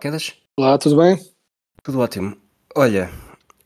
[0.00, 0.34] Quedas.
[0.56, 1.18] Olá, tudo bem?
[1.82, 2.36] Tudo ótimo.
[2.76, 3.10] Olha,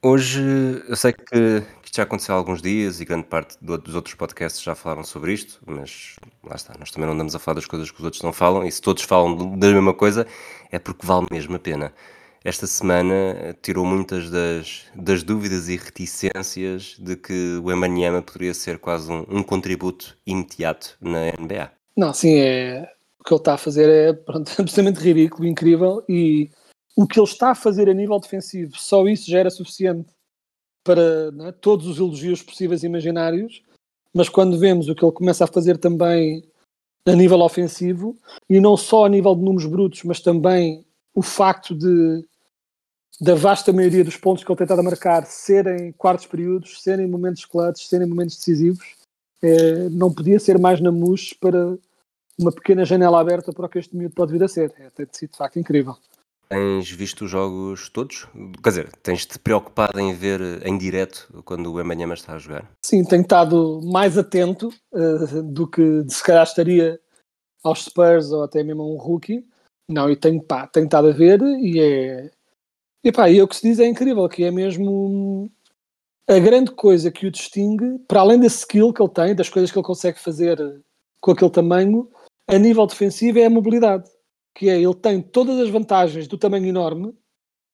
[0.02, 0.40] hoje
[0.88, 3.94] eu sei que, que isto já aconteceu há alguns dias e grande parte do- dos
[3.94, 7.56] outros podcasts já falaram sobre isto, mas lá está, nós também não andamos a falar
[7.56, 10.26] das coisas que os outros não falam e se todos falam da mesma coisa
[10.70, 11.92] é porque vale mesmo a pena.
[12.44, 18.78] Esta semana tirou muitas das, das dúvidas e reticências de que o Embanyama poderia ser
[18.78, 21.70] quase um, um contributo imediato na NBA.
[21.96, 22.90] Não, sim, é,
[23.22, 26.50] o que ele está a fazer é pronto, absolutamente ridículo, incrível e
[26.96, 30.10] o que ele está a fazer a nível defensivo, só isso já era suficiente
[30.84, 33.62] para é, todos os elogios possíveis e imaginários,
[34.12, 36.44] mas quando vemos o que ele começa a fazer também
[37.06, 38.18] a nível ofensivo,
[38.50, 40.84] e não só a nível de números brutos, mas também
[41.14, 42.24] o facto de
[43.20, 47.84] da vasta maioria dos pontos que ele tentado marcar serem quartos períodos, serem momentos clutch,
[47.84, 48.96] serem momentos decisivos,
[49.40, 51.78] é, não podia ser mais na MUS para
[52.42, 54.72] uma pequena janela aberta para o que este miúdo pode vir a ser.
[54.78, 55.96] É, tem sido de facto incrível.
[56.48, 58.26] Tens visto os jogos todos?
[58.62, 62.70] Quer dizer, tens-te preocupado em ver eh, em direto quando o Embanyama está a jogar?
[62.84, 67.00] Sim, tenho estado mais atento eh, do que se calhar estaria
[67.64, 69.46] aos Spurs ou até mesmo a um rookie.
[69.88, 72.30] Não, e tenho, pá, tenho estado a ver e é.
[73.02, 75.50] E pá, e é o que se diz é incrível, que é mesmo
[76.28, 79.72] a grande coisa que o distingue, para além desse skill que ele tem, das coisas
[79.72, 80.58] que ele consegue fazer
[81.20, 82.10] com aquele tamanho,
[82.48, 84.10] a nível defensivo é a mobilidade.
[84.54, 87.14] Que é, ele tem todas as vantagens do tamanho enorme,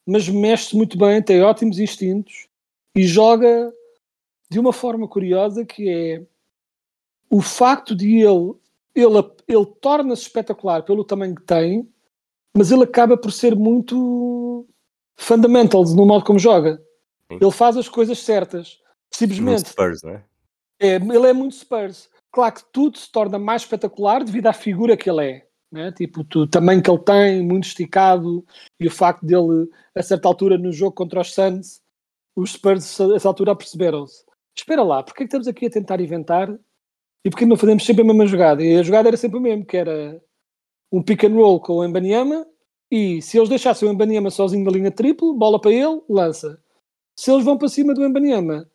[0.06, 2.48] mas mexe-se muito bem, tem ótimos instintos
[2.94, 3.72] e joga
[4.50, 6.26] de uma forma curiosa que é
[7.28, 8.54] o facto de ele
[8.94, 11.88] ele, ele torna-se espetacular pelo tamanho que tem,
[12.56, 14.66] mas ele acaba por ser muito
[15.16, 16.82] fundamentals no modo como joga.
[17.30, 17.38] Sim.
[17.40, 18.80] Ele faz as coisas certas.
[19.10, 20.24] Simplesmente Spurs, não é?
[20.80, 22.08] é, ele é muito Spurs.
[22.32, 25.48] Claro que tudo se torna mais espetacular devido à figura que ele é.
[25.70, 25.92] Né?
[25.92, 28.44] Tipo, o tamanho que ele tem, muito esticado,
[28.80, 31.80] e o facto dele, a certa altura no jogo contra os Suns,
[32.36, 34.24] os Spurs, a essa altura, perceberam-se.
[34.56, 36.48] Espera lá, porque é que estamos aqui a tentar inventar
[37.24, 38.62] e porque não fazemos sempre a mesma jogada?
[38.62, 40.20] E a jogada era sempre o mesmo, que era
[40.90, 42.46] um pick and roll com o Embanyama
[42.90, 46.60] e se eles deixassem o Embanyama sozinho na linha triplo, bola para ele, lança.
[47.14, 48.68] Se eles vão para cima do Embanyama,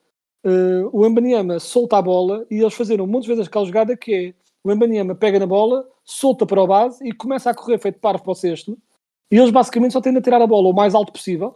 [0.43, 4.33] eh, o Embanyama solta a bola e eles fizeram muitas vezes aquela jogada que é
[4.63, 8.23] o Embanyama pega na bola, solta para o base e começa a correr feito parvo
[8.23, 8.77] para o cesto.
[9.31, 11.55] E eles basicamente só tendem a tirar a bola o mais alto possível.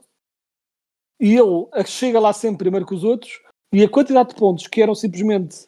[1.19, 3.41] E ele a- chega lá sempre primeiro que os outros.
[3.73, 5.67] E a quantidade de pontos que eram simplesmente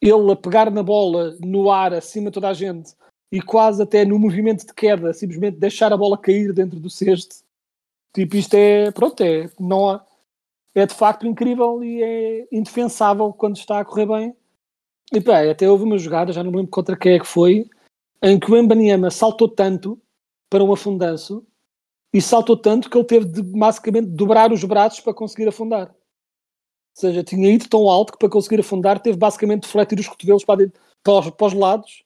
[0.00, 2.92] ele a pegar na bola no ar acima de toda a gente
[3.32, 7.36] e quase até no movimento de queda simplesmente deixar a bola cair dentro do cesto.
[8.14, 10.04] Tipo isto é, pronto, é não há
[10.76, 14.36] é de facto incrível e é indefensável quando está a correr bem.
[15.12, 17.68] E pá, até houve uma jogada, já não me lembro contra quem é que foi,
[18.22, 20.00] em que o Embanyama saltou tanto
[20.50, 21.46] para um afundanço
[22.12, 25.88] e saltou tanto que ele teve de basicamente dobrar os braços para conseguir afundar.
[25.88, 30.08] Ou seja, tinha ido tão alto que para conseguir afundar teve basicamente de fletir os
[30.08, 32.04] cotovelos para, dentro- para, os, para os lados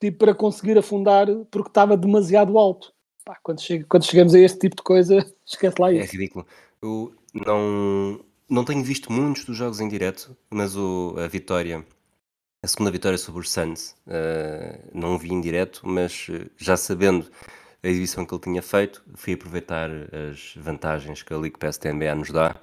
[0.00, 2.92] tipo, para conseguir afundar porque estava demasiado alto.
[3.28, 6.12] Pá, quando, quando chegamos a este tipo de coisa, esquece lá É isso.
[6.12, 6.46] ridículo.
[6.80, 11.84] Eu não, não tenho visto muitos dos jogos em direto, mas o, a vitória,
[12.62, 17.30] a segunda vitória sobre os Suns, eh, não vi em direto, mas eh, já sabendo
[17.82, 19.90] a exibição que ele tinha feito, fui aproveitar
[20.30, 22.56] as vantagens que a League Pass da NBA nos dá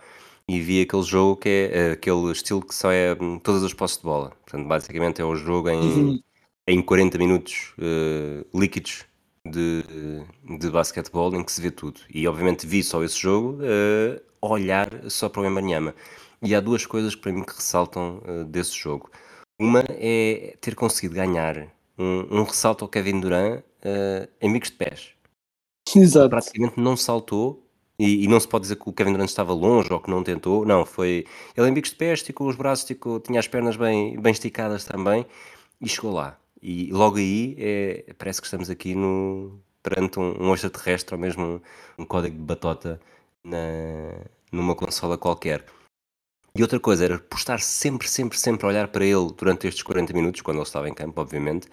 [0.48, 3.74] e vi aquele jogo que é eh, aquele estilo que só é hum, todas as
[3.74, 4.32] posses de bola.
[4.46, 6.20] Portanto, basicamente é o jogo em, Uhum.
[6.68, 9.06] em 40 minutos eh, líquidos
[9.46, 9.84] de,
[10.58, 12.02] de basquetebol em que se vê tudo.
[12.14, 13.60] E obviamente vi só esse jogo
[14.42, 15.94] a olhar só para o Embanyama.
[16.42, 19.10] E há duas coisas para mim que ressaltam eh, desse jogo.
[19.60, 24.76] Uma é ter conseguido ganhar um, um ressalto ao Kevin Durant eh, em bicos de
[24.76, 25.12] pés.
[25.96, 26.30] Exato.
[26.30, 27.66] Praticamente não saltou
[27.98, 30.24] e, e não se pode dizer que o Kevin Durant estava longe ou que não
[30.24, 30.66] tentou.
[30.66, 31.26] Não, foi
[31.56, 34.84] ele em bicos de pés, esticou os braços, esticou, tinha as pernas bem, bem esticadas
[34.84, 35.26] também
[35.82, 36.38] e chegou lá.
[36.68, 41.46] E logo aí é, parece que estamos aqui no, perante um, um extraterrestre ou mesmo
[41.46, 43.00] um, um código de batota
[43.44, 43.58] na,
[44.52, 45.64] numa consola qualquer.
[46.56, 49.84] E outra coisa era por estar sempre, sempre, sempre a olhar para ele durante estes
[49.84, 51.68] 40 minutos, quando ele estava em campo, obviamente,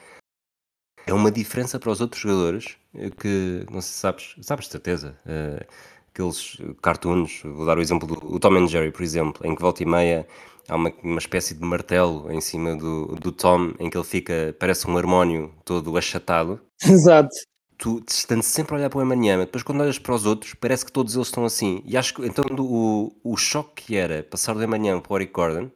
[1.07, 4.73] é uma diferença para os outros jogadores eh, que, não sei se sabes, sabes de
[4.73, 5.67] certeza, uh,
[6.13, 9.83] aqueles cartoons, vou dar o exemplo do Tom and Jerry, por exemplo, em que volta
[9.83, 10.29] e meia
[10.69, 14.55] há uma, uma espécie de martelo em cima do, do Tom, em que ele fica,
[14.59, 16.61] parece um harmónio todo achatado.
[16.85, 17.35] Exato.
[17.79, 20.85] Tu estando sempre a olhar para o Emanyama, depois quando olhas para os outros, parece
[20.85, 21.83] que todos eles estão assim.
[21.85, 25.33] E acho que então o, o choque que era passar do Emanyama para o Eric
[25.33, 25.71] Gordon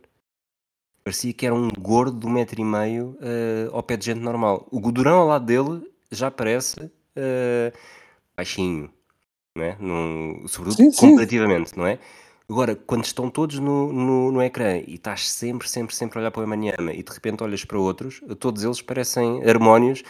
[1.07, 4.19] parecia que era um gordo de um metro e meio uh, ao pé de gente
[4.19, 4.67] normal.
[4.73, 7.73] O Godurão ao lado dele já parece uh,
[8.37, 8.91] baixinho,
[9.55, 9.77] não é?
[9.79, 11.11] Num, sobretudo Sim, sim.
[11.11, 12.01] comparativamente, não é?
[12.49, 16.31] Agora, quando estão todos no, no, no ecrã e estás sempre, sempre, sempre a olhar
[16.31, 20.05] para o Emanyama e de repente olhas para outros, todos eles parecem harmónios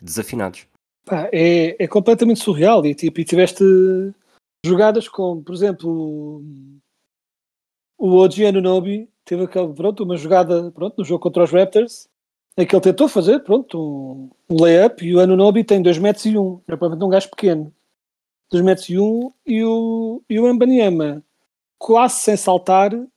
[0.00, 0.66] desafinados.
[1.04, 2.84] Pá, é, é completamente surreal.
[2.86, 3.62] E, tipo, e tiveste
[4.64, 6.42] jogadas como, por exemplo,
[7.98, 12.08] o Oji Anunobi teve aquele, pronto, uma jogada pronto, no jogo contra os Raptors
[12.56, 16.26] em que ele tentou fazer pronto, um, um layup e o Anunobi tem 2 metros
[16.26, 17.74] e 1, um, é provavelmente um gajo pequeno.
[18.50, 21.24] 2 metros e 1 um, e o, e o Embanyama
[21.82, 23.08] quase sem saltar uh,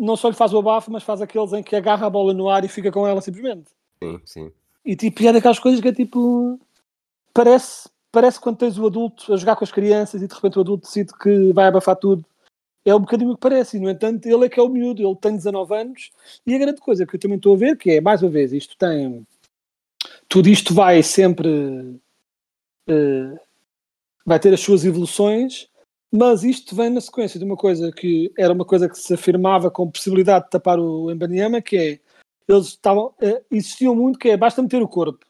[0.00, 2.48] não só lhe faz o abafo, mas faz aqueles em que agarra a bola no
[2.48, 3.70] ar e fica com ela simplesmente.
[4.02, 4.52] Sim, sim.
[4.82, 6.58] E tipo, é daquelas coisas que é tipo.
[7.34, 10.62] Parece, parece quando tens o adulto a jogar com as crianças e de repente o
[10.62, 12.24] adulto decide que vai abafar tudo.
[12.86, 15.02] É um bocadinho o que parece, e no entanto, ele é que é o miúdo,
[15.02, 16.12] ele tem 19 anos,
[16.46, 18.52] e a grande coisa que eu também estou a ver, que é, mais uma vez,
[18.52, 19.26] isto tem.
[20.28, 21.48] Tudo isto vai sempre.
[22.88, 23.38] Uh,
[24.24, 25.68] vai ter as suas evoluções,
[26.12, 29.70] mas isto vem na sequência de uma coisa que era uma coisa que se afirmava
[29.70, 32.00] com possibilidade de tapar o Embanyama, que é
[32.48, 35.26] eles estavam, uh, insistiam muito que é basta meter o corpo.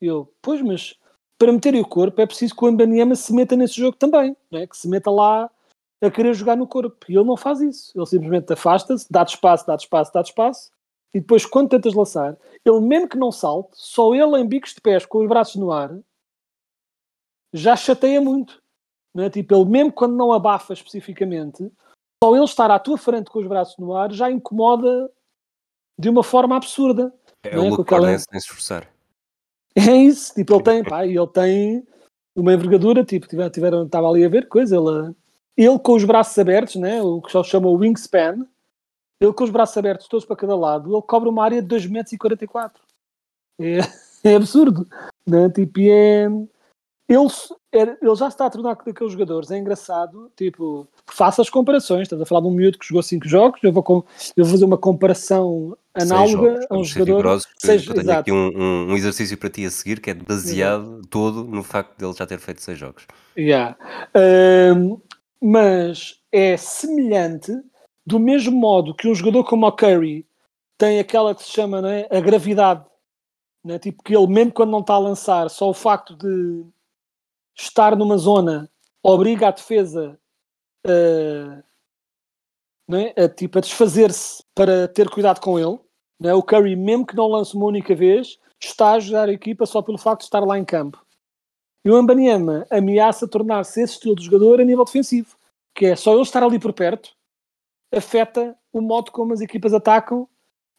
[0.00, 0.94] Eu, pois, mas
[1.38, 4.60] para meterem o corpo é preciso que o Mbanyama se meta nesse jogo também, não
[4.60, 4.66] é?
[4.66, 5.50] que se meta lá
[6.02, 7.04] a querer jogar no corpo.
[7.08, 7.92] E ele não faz isso.
[7.94, 10.70] Ele simplesmente afasta-se, dá-te espaço, dá-te espaço, dá-te espaço,
[11.14, 14.80] e depois, quando tentas laçar, ele mesmo que não salte, só ele em bicos de
[14.82, 15.98] pés com os braços no ar,
[17.54, 18.62] já chateia muito.
[19.16, 19.30] Não é?
[19.30, 21.72] Tipo, ele mesmo quando não abafa especificamente,
[22.22, 25.10] só ele estar à tua frente com os braços no ar já incomoda
[25.98, 27.10] de uma forma absurda.
[27.42, 27.64] É o é?
[27.64, 28.86] Luke Com aquela- Cornett sem se esforçar.
[29.78, 31.86] É isso, tipo, ele tem, pá, ele tem
[32.34, 35.14] uma envergadura, tipo, tiver, tiveram, estava ali a ver coisa, ele,
[35.54, 38.46] ele com os braços abertos, né, o que só chama o wingspan,
[39.20, 42.70] ele com os braços abertos todos para cada lado, ele cobre uma área de 2,44m.
[43.60, 43.78] É,
[44.24, 44.88] é absurdo,
[45.26, 45.50] né?
[45.50, 46.26] Tipo, e é,
[47.08, 47.28] ele,
[47.72, 52.20] ele já se está a tornar daqueles jogadores, é engraçado, tipo, faça as comparações, estás
[52.20, 54.02] a falar de um miúdo que jogou 5 jogos, eu vou, com,
[54.36, 57.40] eu vou fazer uma comparação análoga jogos, a um jogador...
[57.58, 58.20] seis- eu tenho exato.
[58.20, 61.96] aqui um, um- um exercício para ti a seguir que é baseado todo no facto
[61.96, 63.06] de ele já ter feito seis jogos.
[63.38, 63.76] Yeah.
[64.14, 64.96] Ahm,
[65.40, 67.52] mas é semelhante
[68.04, 70.26] do mesmo modo que um jogador como o Curry
[70.78, 72.84] tem aquela que se chama é, a gravidade.
[73.64, 73.78] Né?
[73.78, 76.64] Tipo que ele, mesmo quando não está a lançar, só o facto de
[77.56, 78.70] estar numa zona
[79.02, 80.18] obriga a defesa
[80.86, 81.62] a,
[82.88, 85.78] não é, a, tipo, a desfazer-se para ter cuidado com ele.
[86.22, 86.34] É?
[86.34, 89.82] O Curry, mesmo que não lance uma única vez, está a ajudar a equipa só
[89.82, 91.04] pelo facto de estar lá em campo.
[91.84, 95.36] E o Ambaniama ameaça tornar-se esse estilo de jogador a nível defensivo,
[95.74, 97.10] que é só ele estar ali por perto,
[97.94, 100.28] afeta o modo como as equipas atacam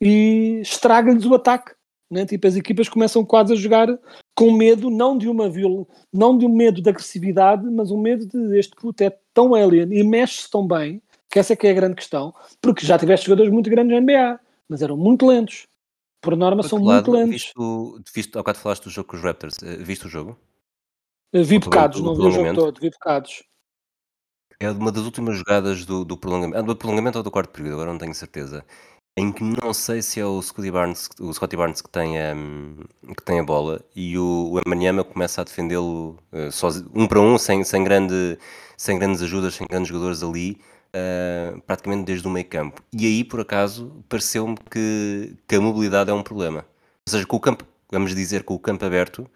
[0.01, 1.73] e estraga-lhes o ataque.
[2.09, 2.25] Né?
[2.25, 3.87] Tipo, as equipas começam quase a jogar
[4.37, 5.89] com medo, não de uma viol...
[6.13, 9.91] não de um medo de agressividade, mas um medo de este puto é tão alien
[9.91, 13.25] e mexe-se tão bem, que essa é que é a grande questão, porque já tiveste
[13.25, 14.39] jogadores muito grandes na NBA,
[14.69, 15.65] mas eram muito lentos.
[16.21, 17.31] Por norma, Por são outro muito lado, lentos.
[17.45, 20.37] Viste, o- viste, há bocado falaste do jogo com os Raptors, eh, viste o jogo?
[21.33, 23.43] Eh, Vi bocados, não vi o jogo todo, vi bocados.
[24.59, 27.73] É uma das últimas jogadas do, do prolongamento, ah, do prolongamento ou do quarto período,
[27.73, 28.63] agora não tenho certeza.
[29.19, 32.75] Em que não sei se é o Scotty Barnes, o Scotty Barnes que, tem, hum,
[33.17, 36.19] que tem a bola e o, o começa a defendê-lo
[36.51, 38.37] sozinho, um para um, sem, sem, grande,
[38.77, 40.59] sem grandes ajudas, sem grandes jogadores ali,
[40.93, 42.83] eh, praticamente desde o meio campo.
[42.93, 46.59] E aí, por acaso, pareceu-me que, que a mobilidade é um problema.
[46.59, 49.27] Ou seja, com o campo, vamos dizer, com o campo aberto,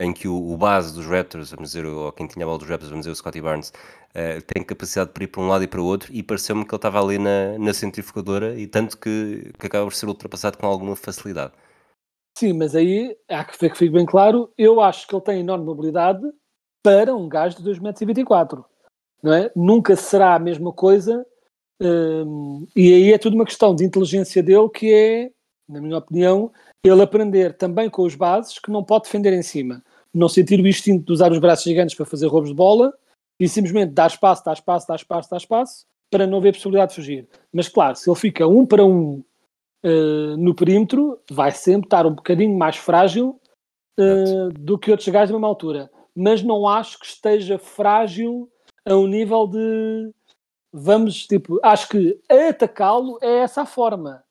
[0.00, 2.68] em que o, o base dos Raptors, vamos dizer, ou quem tinha a bola dos
[2.68, 3.72] Raptors, vamos dizer, o Scotty Barnes,
[4.14, 6.70] eh, tem capacidade para ir para um lado e para o outro, e pareceu-me que
[6.70, 10.66] ele estava ali na, na centrifugadora, e tanto que, que acaba por ser ultrapassado com
[10.66, 11.52] alguma facilidade.
[12.38, 15.40] Sim, mas aí há que ver que fique bem claro, eu acho que ele tem
[15.40, 16.22] enorme mobilidade
[16.82, 18.64] para um gajo de 2,24m.
[19.22, 19.50] Não é?
[19.56, 21.26] Nunca será a mesma coisa,
[21.80, 25.30] hum, e aí é tudo uma questão de inteligência dele, que é,
[25.66, 26.52] na minha opinião,
[26.88, 29.82] ele aprender também com os bases que não pode defender em cima.
[30.12, 32.92] Não sentir o instinto de usar os braços gigantes para fazer roubos de bola
[33.38, 36.96] e simplesmente dar espaço, dar espaço, dar espaço, dar espaço, para não haver possibilidade de
[36.96, 37.28] fugir.
[37.52, 39.22] Mas claro, se ele fica um para um
[39.84, 43.40] uh, no perímetro, vai sempre estar um bocadinho mais frágil
[43.98, 45.90] uh, do que outros gajos da mesma altura.
[46.14, 48.50] Mas não acho que esteja frágil
[48.86, 50.10] a um nível de
[50.72, 54.22] vamos, tipo, acho que atacá-lo é essa a forma.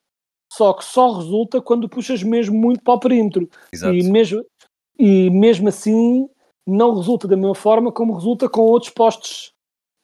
[0.55, 3.49] Só que só resulta quando puxas mesmo muito para o perímetro.
[3.73, 3.93] Exato.
[3.93, 4.45] E mesmo,
[4.97, 6.29] e mesmo assim
[6.65, 9.51] não resulta da mesma forma como resulta com outros postos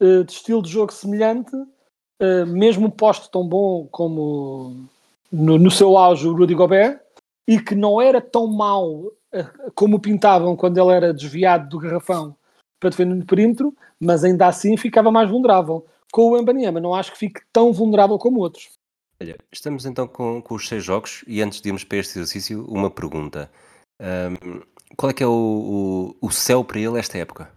[0.01, 1.55] uh, de estilo de jogo semelhante.
[1.55, 4.85] Uh, mesmo um poste tão bom como
[5.31, 6.99] no, no, seu auge o Rudy Gobert
[7.47, 12.35] e que não era tão mau uh, como pintavam quando ele era desviado do garrafão
[12.77, 15.85] para defender no perímetro, mas ainda assim ficava mais vulnerável.
[16.11, 18.80] Com o Embanyama não acho que fique tão vulnerável como outros.
[19.21, 22.65] Olha, estamos então com, com os seis jogos e antes de irmos para este exercício,
[22.65, 23.51] uma pergunta.
[23.99, 24.61] Um,
[24.97, 27.51] qual é que é o, o, o, céu para ele esta época?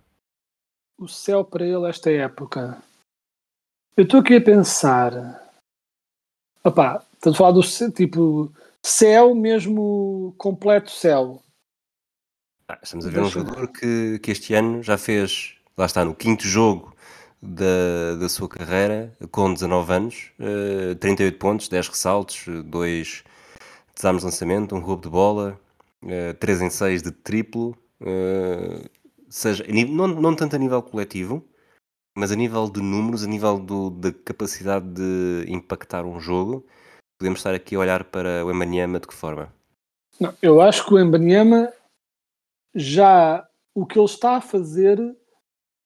[0.98, 2.82] O céu para ele esta época.
[3.96, 5.50] Eu estou aqui a pensar.
[6.62, 8.52] Opá, estás a falar do tipo
[8.82, 11.42] céu mesmo completo céu.
[12.68, 16.04] Ah, estamos a ver Deixa um jogador que, que este ano já fez, lá está,
[16.04, 16.93] no quinto jogo
[17.44, 23.24] da, da sua carreira, com 19 anos, uh, eh, 38 pontos, 10 ressaltos, 2
[23.94, 25.60] desarmes de lançamento, um roubo de bola,
[26.02, 28.88] uh, eh, 3 em 6 de triplo, uh,
[29.28, 31.44] seja, não, não tanto a nível coletivo,
[32.16, 36.64] mas a nível de números, a nível do, da capacidade de impactar um jogo,
[37.18, 39.52] podemos estar aqui a olhar para o Embanyama de que forma?
[40.18, 41.72] Não, eu acho que o Embanyama
[42.74, 44.98] já o que ele está a fazer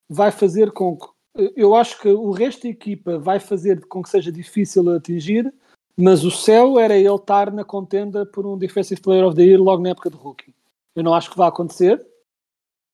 [0.09, 1.17] vai fazer com que
[1.57, 5.52] eu acho que o resto da equipa vai fazer com que seja difícil atingir,
[5.97, 9.61] mas o céu era ele estar na contenda por um Defensive Player of the Year
[9.61, 10.54] logo na época de rookie.
[10.95, 12.04] Eu não acho que vai acontecer,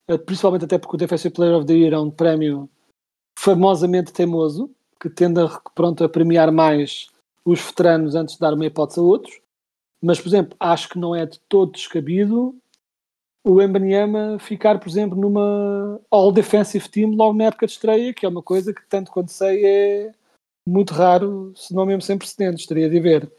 [0.08, 2.68] eh, principalmente até porque o Defensive Player of the Year é um prémio
[3.38, 4.70] famosamente teimoso,
[5.00, 7.08] que tende a, pronto, a premiar mais
[7.44, 9.40] os veteranos antes de dar uma hipótese a outros.
[10.02, 12.54] Mas, por exemplo, acho que não é de todo descabido
[13.44, 18.24] o Embanyama ficar, por exemplo, numa All Defensive Team logo na época de estreia, que
[18.24, 20.14] é uma coisa que, tanto quanto sei, é
[20.66, 23.30] muito raro, se não mesmo sem precedentes, teria de ver.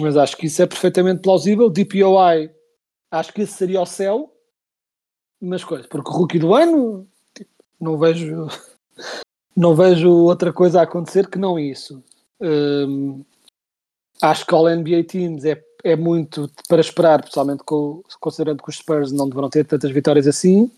[0.00, 1.68] Mas acho que isso é perfeitamente plausível.
[1.68, 2.50] DPOI,
[3.10, 4.34] acho que esse seria o céu,
[5.40, 8.46] mas coisa, porque rookie do ano, tipo, não vejo
[9.54, 12.02] não vejo outra coisa a acontecer que não isso.
[12.40, 13.22] Um,
[14.22, 18.76] acho que All NBA Teams é é muito para esperar, pessoalmente com, considerando que os
[18.76, 20.70] Spurs não deverão ter tantas vitórias assim,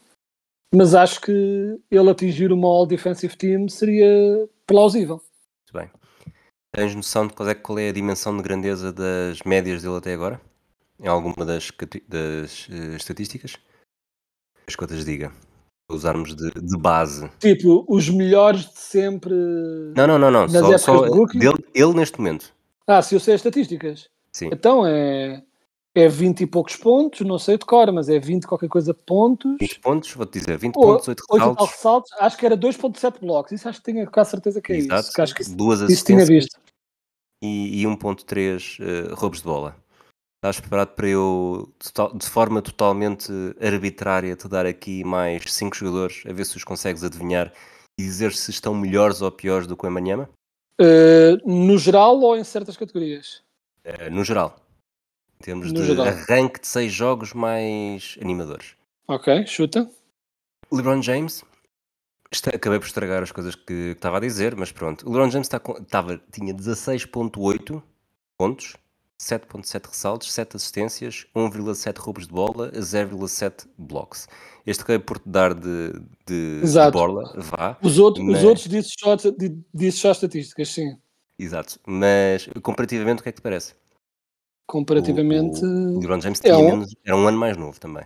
[0.75, 5.17] mas acho que ele atingir uma All Defensive Team seria plausível.
[5.17, 5.91] Muito bem.
[6.75, 10.12] Tens noção de qual é, qual é a dimensão de grandeza das médias dele até
[10.12, 10.38] agora?
[11.00, 11.71] Em alguma das,
[12.07, 13.57] das uh, estatísticas?
[14.67, 15.33] As contas diga.
[15.91, 17.31] Usarmos de, de, base.
[17.38, 19.33] Tipo, os melhores de sempre.
[19.97, 20.49] Não, não, não, não.
[20.49, 22.53] Só, só dele, ele neste momento.
[22.87, 24.11] Ah, se eu sei as estatísticas.
[24.33, 24.51] Sim.
[24.53, 25.43] Então é,
[25.95, 29.57] é 20 e poucos pontos, não sei de cor, mas é 20 qualquer coisa pontos.
[29.61, 31.63] 20 pontos, vou-te dizer, 20 pontos, 8 ressaltos.
[31.63, 32.13] 8 ressaltos.
[32.21, 35.09] Acho que era 2.7 blocos, isso acho que tenho quase certeza que é Exato.
[35.09, 35.23] isso.
[35.23, 36.59] Acho que Duas isso tinha visto.
[37.43, 39.77] E, e 1.3 uh, roubos de bola.
[40.39, 41.73] Estás preparado para eu,
[42.15, 47.03] de forma totalmente arbitrária, te dar aqui mais 5 jogadores, a ver se os consegues
[47.03, 47.53] adivinhar
[47.99, 50.31] e dizer se estão melhores ou piores do que o Emanyama?
[50.81, 53.43] Uh, no geral ou em certas categorias?
[53.85, 54.59] Uh, no geral.
[55.41, 56.07] Em termos no de geral.
[56.07, 58.75] arranque de seis jogos mais animadores.
[59.07, 59.89] Ok, chuta.
[60.71, 61.45] LeBron James.
[62.31, 65.07] Está, acabei por estragar as coisas que estava a dizer, mas pronto.
[65.07, 67.83] O LeBron James está, estava, tinha 16.8
[68.37, 68.77] pontos,
[69.19, 74.29] 7.7 ressaltos, 7 assistências, 1,7 roubos de bola, 0,7 blocks.
[74.67, 75.93] Este acabei por te dar de,
[76.27, 77.79] de, de borla, vá.
[77.83, 78.39] Os, outro, mas...
[78.39, 79.17] os outros disse só,
[79.75, 80.99] disse só estatísticas, sim.
[81.38, 83.75] Exato, mas comparativamente o que é que te parece?
[84.66, 85.64] Comparativamente.
[85.64, 86.64] O, o LeBron James tinha é um...
[86.64, 88.04] menos, era um ano mais novo também.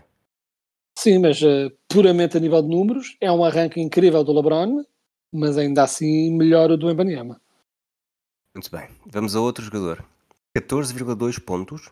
[0.98, 4.84] Sim, mas uh, puramente a nível de números, é um arranque incrível do LeBron,
[5.32, 7.40] mas ainda assim melhor o do Embanyama.
[8.54, 10.04] Muito bem, vamos a outro jogador.
[10.56, 11.90] 14,2 pontos,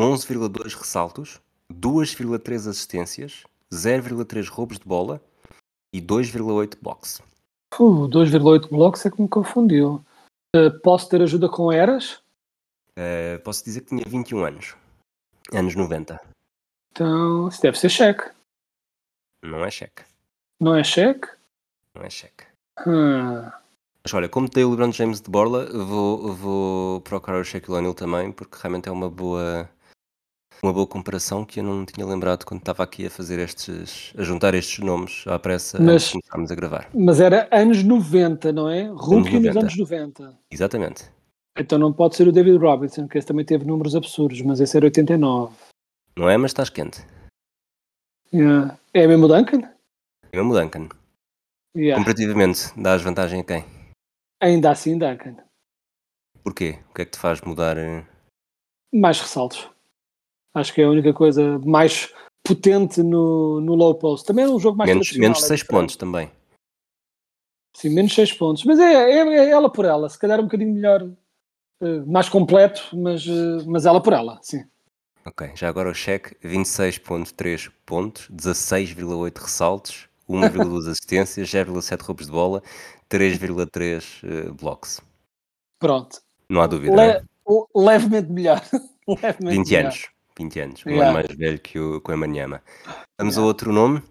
[0.00, 1.40] 11,2 ressaltos,
[1.72, 5.22] 2,3 assistências, 0,3 roubos de bola
[5.92, 7.22] e 2,8 blocos.
[7.78, 10.04] Uh, 2,8 blocos é que me confundiu.
[10.54, 12.22] Uh, posso ter ajuda com eras?
[12.98, 14.76] Uh, posso dizer que tinha 21 anos.
[15.52, 16.20] Anos 90.
[16.92, 18.30] Então, isso deve ser cheque.
[19.42, 20.02] Não é cheque.
[20.60, 21.28] Não é cheque?
[21.94, 22.44] Não é cheque.
[22.86, 23.48] Hum.
[24.02, 27.94] Mas olha, como tem o LeBron James de borla, vou, vou procurar o Shaquille O'Neal
[27.94, 29.68] também, porque realmente é uma boa
[30.62, 34.22] Uma boa comparação que eu não tinha lembrado quando estava aqui a fazer estes, a
[34.22, 36.90] juntar estes nomes à pressa Mas- antes de começarmos a gravar.
[36.94, 38.82] Mas era anos 90, não é?
[38.88, 39.58] Rookie nos 90.
[39.60, 40.38] anos 90.
[40.50, 41.10] Exatamente.
[41.58, 44.76] Então não pode ser o David Robinson, que esse também teve números absurdos, mas esse
[44.76, 45.54] era 89.
[46.16, 47.04] Não é, mas estás quente.
[48.32, 48.78] Yeah.
[48.92, 49.62] É mesmo o Duncan?
[50.30, 50.88] É mesmo o Duncan.
[51.74, 51.98] Yeah.
[51.98, 53.64] Comparativamente, dás vantagem a quem?
[54.42, 55.36] Ainda assim, Duncan.
[56.44, 56.78] Porquê?
[56.90, 57.76] O que é que te faz mudar?
[57.78, 58.04] eh,
[58.92, 59.68] Mais ressaltos.
[60.54, 64.26] Acho que é a única coisa mais potente no, no low post.
[64.26, 65.80] Também era um jogo mais menos menos é 6 diferente.
[65.80, 66.30] pontos também.
[67.76, 68.64] Sim, menos 6 pontos.
[68.64, 70.08] Mas é, é, é ela por ela.
[70.08, 71.08] Se calhar um bocadinho melhor,
[71.80, 74.64] eh, mais completo, mas, eh, mas ela por ela, sim.
[75.24, 82.62] Ok, já agora o cheque, 26.3 pontos, 16,8 ressaltos, 1,2 assistências, 0,7 roubos de bola,
[83.08, 85.00] 3,3 eh, blocos.
[85.78, 86.20] Pronto.
[86.48, 87.24] Não há dúvida, Le- né?
[87.74, 88.60] levemente melhor.
[89.06, 89.84] levemente 20 melhor.
[89.84, 90.08] anos.
[90.40, 91.10] 20 anos, um Yeah.
[91.10, 92.62] ano mais velho que o, que o Emanyama.
[93.18, 94.02] Vamos a outro nome,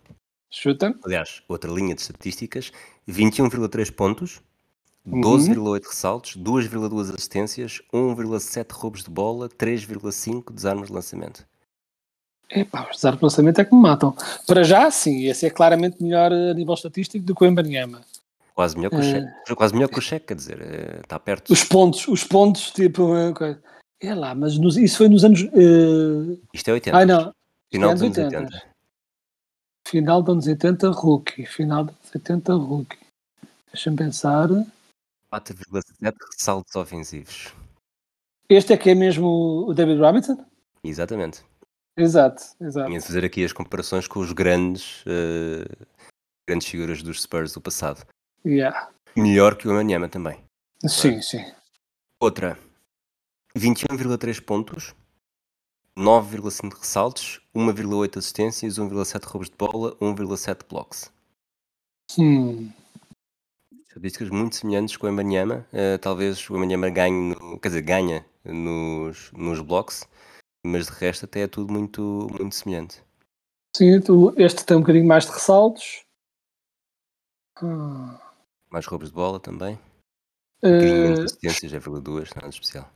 [0.52, 0.96] Chuta.
[1.04, 2.72] aliás, outra linha de estatísticas,
[3.08, 4.42] 21,3 pontos,
[5.06, 5.22] Uhum.
[5.22, 11.46] 12,8 ressaltos, 2,2 assistências, 1,7 roubos de bola, 3,5 desarmes de lançamento.
[12.52, 14.16] Epá, os desarmes de lançamento é que me matam.
[14.46, 18.02] Para já, sim, esse é claramente melhor eh, a nível estatístico do que o Embanyama.
[18.54, 19.04] Quase melhor que o Eh.
[19.04, 19.56] cheque.
[19.56, 21.52] Quase melhor que o cheque, quer dizer, eh, está perto.
[21.54, 23.58] Os pontos, os pontos, tipo, eh.
[24.02, 25.42] É lá, mas nos- isso foi nos anos.
[25.44, 26.98] eh, Isto é 80.
[26.98, 27.34] Ah, não.
[27.72, 28.70] Final dos é anos anos 80.
[29.88, 31.46] Final dos anos 80, rookie.
[31.46, 32.98] Final dos anos 80, rookie.
[33.72, 34.48] Deixa-me pensar.
[35.32, 37.54] 4,7 ressaltos ofensivos.
[38.50, 40.44] Este é que é mesmo o David Robinson?
[40.84, 41.44] Exatamente.
[41.98, 42.88] Exato, exato.
[42.88, 45.86] Tinha de fazer aqui as comparações com os grandes, eh,
[46.48, 48.06] grandes figuras dos Spurs do passado.
[48.46, 48.90] Yeah.
[49.16, 50.40] Melhor que o Emanyama também.
[50.88, 51.46] Sim, sim.
[52.20, 52.58] Outra,
[53.56, 54.96] 21,3 pontos,
[55.98, 61.12] 9,5 ressaltos, 1,8 assistências, 1,7 roubos de bola, 1,7 blocos.
[62.18, 62.72] Hum.
[63.88, 65.68] Estatísticas muito semelhantes com o Emanyama.
[65.74, 70.06] Eh, talvez o Emanyama ganhe, no- quer dizer, ganha nos, nos blocos,
[70.66, 73.04] mas de resto até é tudo muito, muito semelhante.
[73.76, 74.00] Sim,
[74.38, 76.04] este tem um bocadinho mais de ressaltos.
[77.62, 78.18] Hum.
[78.70, 79.76] Mais roubos de bola também.
[80.64, 82.90] Um bocadinho menos Eh, assistências, 0,2, nada especial.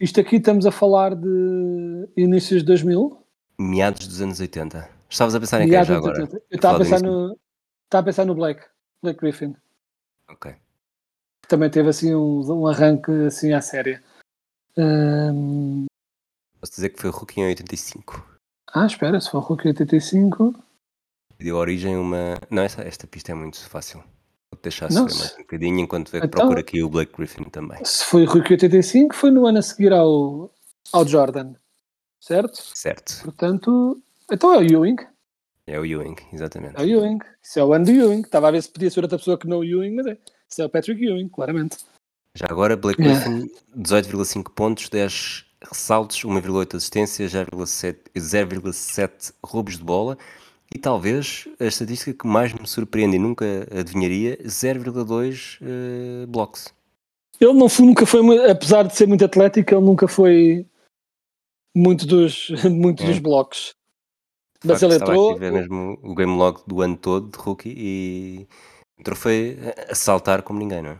[0.00, 3.24] Isto aqui estamos a falar de inícios de 2000?
[3.58, 4.88] Meados dos anos 80.
[5.08, 6.22] Estavas a pensar em quem já agora?
[6.22, 6.36] 80.
[6.50, 7.36] Eu estava a pensar no.
[7.84, 8.62] Estava a pensar no Blake,
[9.02, 9.56] Blake Griffin,
[10.28, 10.52] Ok.
[11.42, 14.02] que também teve assim um, um arranque assim à séria.
[14.78, 15.86] Hum,
[16.60, 18.24] Posso dizer que foi o Rookie em 85.
[18.72, 20.54] Ah, espera, se for Rookie 85.
[21.38, 22.34] Deu origem a uma.
[22.48, 24.04] Não, esta, esta pista é muito fácil.
[24.62, 27.82] Deixar Não, se- mais um bocadinho enquanto Então- procura aqui o Blake Griffin também.
[27.84, 30.52] Se foi Rookie 85, foi no ano a seguir ao,
[30.92, 31.54] ao Jordan,
[32.20, 32.60] certo?
[32.74, 33.22] Certo.
[33.22, 34.96] Portanto, então é o Ewing.
[35.66, 36.74] É o Ewing, exatamente.
[36.76, 37.18] É o Ewing.
[37.42, 38.20] Isso é o ano do Ewing.
[38.22, 40.18] Estava a ver se podia ser outra pessoa que não o Ewing, mas é.
[40.48, 41.78] Isso é o Patrick Ewing, claramente.
[42.34, 43.24] Já agora, Blake Yeah.
[43.30, 50.18] Griffin, 18,5 pontos, 10 ressaltos, 1,8 assistências, 0,7 0,7 roubos de bola
[50.74, 53.44] e talvez a estatística que mais me surpreende e nunca
[53.78, 56.72] adivinharia, 0,2 eh, blocos.
[57.40, 60.66] Ele não foi, nunca foi, apesar de ser muito atlético, ele nunca foi
[61.76, 63.06] muito dos, muito É.
[63.06, 63.74] dos blocos.
[64.62, 65.30] De Mas ele entrou.
[65.30, 68.46] aqui ver mesmo o game log do ano todo de rookie e
[68.98, 69.56] entrou foi
[69.88, 70.98] a saltar como ninguém, não é?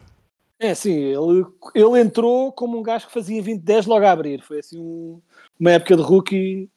[0.62, 4.42] É assim, ele, ele entrou como um gajo que fazia 20-10 logo a abrir.
[4.42, 5.20] Foi assim um-
[5.58, 6.70] uma época de rookie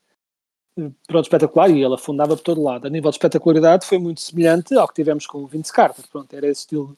[1.07, 2.87] pronto, espetacular e ele afundava por todo lado.
[2.87, 6.05] A nível de espetacularidade foi muito semelhante ao que tivemos com o Vince Carter.
[6.11, 6.97] Pronto, era esse estilo.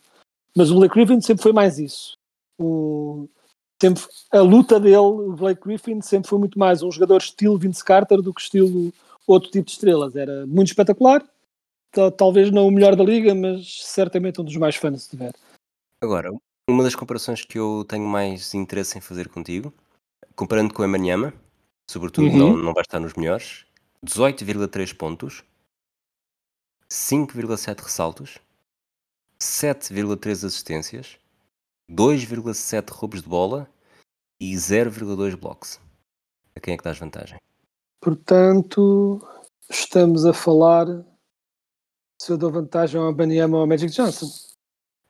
[0.56, 2.18] Mas o Blake Griffin sempre foi mais isso.
[2.58, 3.28] O,
[3.82, 7.84] sempre, a luta dele, o Blake Griffin, sempre foi muito mais um jogador estilo Vince
[7.84, 8.94] Carter do que estilo
[9.28, 10.16] outro tipo de estrelas.
[10.16, 11.22] Era muito espetacular.
[11.92, 15.34] Ta- Talvez não o melhor da liga, mas certamente um dos mais fãs se tiver.
[16.02, 16.32] Agora,
[16.70, 19.74] uma das comparações que eu tenho mais interesse em fazer contigo,
[20.36, 21.34] comparando com a Emanyama,
[21.90, 22.38] sobretudo Uhum.
[22.38, 23.66] não, não vai estar nos melhores,
[24.04, 25.44] 18,3 pontos,
[26.90, 28.40] 5,7 ressaltos,
[29.40, 31.18] 7,3 assistências,
[31.90, 33.70] 2,7 roubos de bola
[34.40, 35.80] e 0,2 blocos.
[36.56, 37.40] A quem é que dás vantagem?
[38.00, 39.20] Portanto,
[39.70, 40.86] estamos a falar
[42.22, 44.28] se eu dou vantagem ao Banyama ou ao Magic Johnson.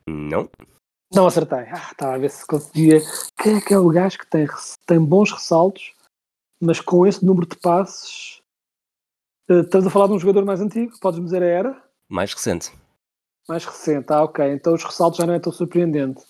[0.08, 0.48] Não?
[1.12, 1.60] Não acertei.
[1.70, 3.00] Ah, estava a ver se conseguia.
[3.42, 4.46] Quem é que é o gajo que tem,
[4.86, 5.94] tem bons ressaltos,
[6.60, 8.40] mas com esse número de passes?
[9.48, 11.84] Eh, estamos a falar de um jogador mais antigo, podes-me dizer a era?
[12.08, 12.72] Mais recente.
[13.48, 14.52] Mais recente, ah, ok.
[14.52, 16.22] Então os ressaltos já não é tão surpreendente.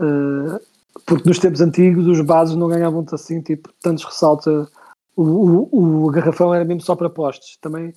[0.00, 0.60] Eh,
[1.06, 4.68] porque nos tempos antigos os bases não ganhavam assim, tipo, tantos ressaltos a,
[5.16, 7.56] o, o, o garrafão era mesmo só para postes.
[7.60, 7.94] Também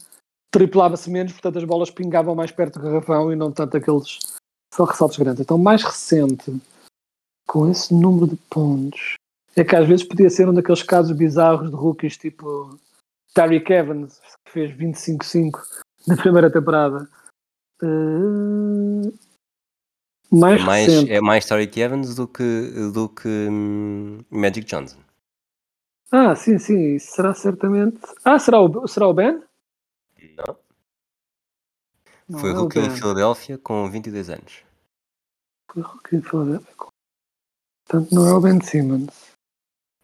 [0.52, 4.19] triplava-se menos, portanto as bolas pingavam mais perto do garrafão e não tanto aqueles
[4.73, 5.41] só ressaltos grandes.
[5.41, 6.56] Então, mais recente,
[7.47, 9.15] com esse número de pontos,
[9.58, 12.80] é que às vezes podia ser um daqueles casos bizarros de rookies tipo
[13.34, 15.60] Tyreek Evans, que fez 25-5
[16.08, 17.10] na primeira temporada.
[17.82, 19.12] Uh,
[20.32, 21.12] mais, É mais, recente.
[21.12, 25.00] é mais Evans do que, do que hum, Magic Johnson.
[26.12, 28.00] Ah, sim, sim, será certamente.
[28.24, 29.41] Ah, será o, será o Ben?
[30.38, 30.58] Não.
[32.30, 32.89] Não Foi é o rookie em.
[32.91, 34.63] Filadélfia com 22 anos.
[35.72, 36.76] Foi rookie em Philadelphia.
[37.88, 39.37] Portanto, não é o Ben Simmons.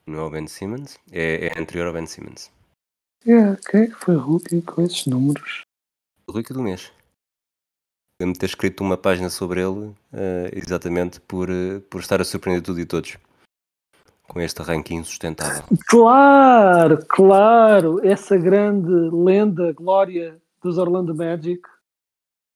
[0.06, 2.52] Não é o Ben Simmons, é, é anterior ao Ben Simmons.
[3.26, 5.64] Yeah, quem é que foi rookie com esses números?
[6.28, 6.92] O rookie do mês.
[8.20, 12.26] Lembro-me de ter escrito uma página sobre ele, eh, exatamente por, eh, por estar a
[12.26, 13.18] surpreender tudo e todos.
[14.28, 15.64] Com este ranking insustentável.
[15.88, 21.62] Claro, claro, essa grande lenda, glória dos Orlando Magic,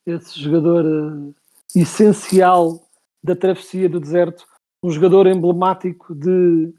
[0.05, 2.85] esse jogador eh, essencial
[3.23, 4.45] da travessia do deserto,
[4.83, 6.73] um jogador emblemático de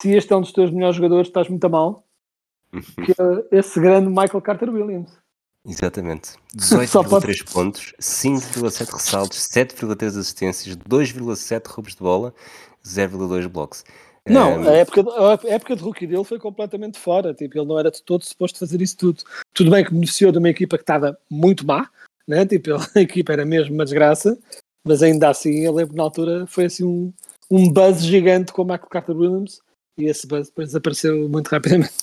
[0.00, 2.04] se este é um dos teus melhores jogadores, estás muito a mal,
[3.04, 5.10] que é esse grande Michael Carter Williams.
[5.66, 6.32] Exatamente.
[6.88, 12.34] Só pode- 18,3 pontos, 5,7 ressaltos, 7,3 assistências, 2,7 roubos de bola,
[12.84, 13.84] 0,2 blocos.
[14.28, 17.32] Não, a época, a época de rookie dele foi completamente fora.
[17.34, 19.22] Tipo, ele não era de todo suposto fazer isso tudo.
[19.54, 21.88] Tudo bem que beneficiou de uma equipa que estava muito má,
[22.28, 22.46] né?
[22.46, 24.38] tipo, a equipa era mesmo uma desgraça,
[24.84, 27.12] mas ainda assim, eu lembro na altura foi assim um,
[27.50, 29.60] um buzz gigante com o Michael Carter Williams
[30.00, 31.94] e esse buzz depois desapareceu muito rapidamente.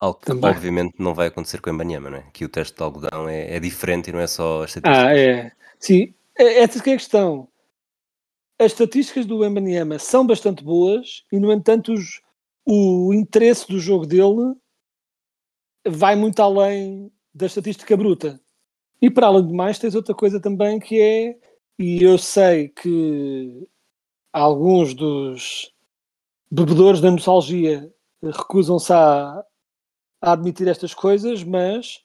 [0.00, 0.50] Algo que Também.
[0.50, 2.30] obviamente não vai acontecer com o Embanyama, não é?
[2.32, 5.04] Que o teste de algodão é, é diferente e não é só as estatísticas.
[5.06, 5.52] Ah, é.
[5.78, 7.48] Sim, é- essa que é a questão.
[8.58, 12.20] As estatísticas do Embanyama são bastante boas e, no entanto, os-
[12.66, 14.54] o interesse do jogo dele
[15.86, 18.40] vai muito além da estatística bruta.
[19.02, 21.38] E para além de mais, tens outra coisa também que é,
[21.78, 23.66] e eu sei que
[24.32, 25.72] alguns dos
[26.50, 29.44] bebedores da nostalgia recusam-se a,
[30.20, 32.04] a admitir estas coisas, mas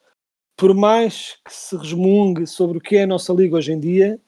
[0.58, 4.22] por mais que se resmungue sobre o que é a nossa liga hoje em dia,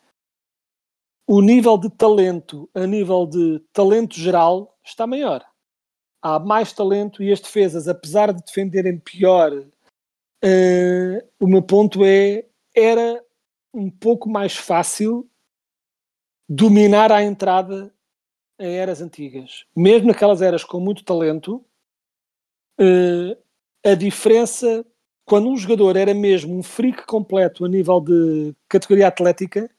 [1.25, 5.45] o nível de talento, a nível de talento geral, está maior.
[6.21, 9.51] Há mais talento e as defesas, apesar de defenderem pior,
[10.41, 13.23] eh, o meu ponto é era
[13.73, 15.29] um pouco mais fácil
[16.49, 17.93] dominar a entrada
[18.59, 19.65] em eras antigas.
[19.75, 21.63] Mesmo naquelas eras com muito talento,
[22.79, 23.37] eh,
[23.83, 24.85] a diferença
[25.25, 29.69] quando um jogador era mesmo um freak completo a nível de categoria atlética,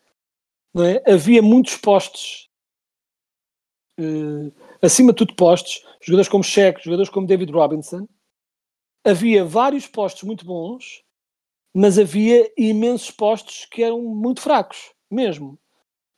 [0.76, 1.12] é?
[1.12, 2.50] havia muitos postes,
[3.98, 8.06] eh, acima de tudo postes, jogadores como Shaq, jogadores como David Robinson,
[9.02, 11.02] havia vários postos muito bons,
[11.74, 15.58] mas havia imensos postos que eram muito fracos, mesmo.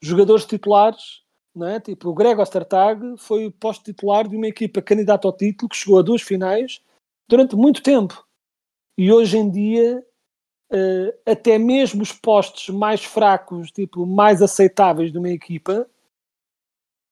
[0.03, 1.23] Jogadores titulares,
[1.55, 1.81] não é?
[1.81, 5.77] tipo o Greg Ostertag foi o posto titular de uma equipa candidata ao título que
[5.77, 6.81] chegou a duas finais
[7.29, 8.27] durante muito tempo.
[8.99, 10.05] E hoje em dia,
[10.73, 15.89] eh, até mesmo os postos mais fracos, tipo, mais aceitáveis de uma equipa,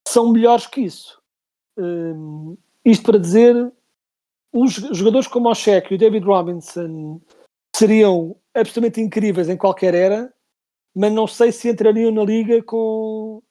[0.06, 1.20] são melhores que isso.
[1.76, 3.72] Hum, isto para dizer,
[4.52, 7.20] os jogadores como o Shaq e o David Robinson
[7.74, 10.32] seriam absolutamente incríveis em qualquer era,
[10.94, 13.42] mas não sei se entrariam na liga com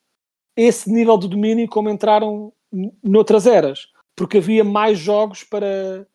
[0.58, 2.52] esse nível de domínio como entraram
[3.04, 6.06] noutras eras, porque havia mais jogos para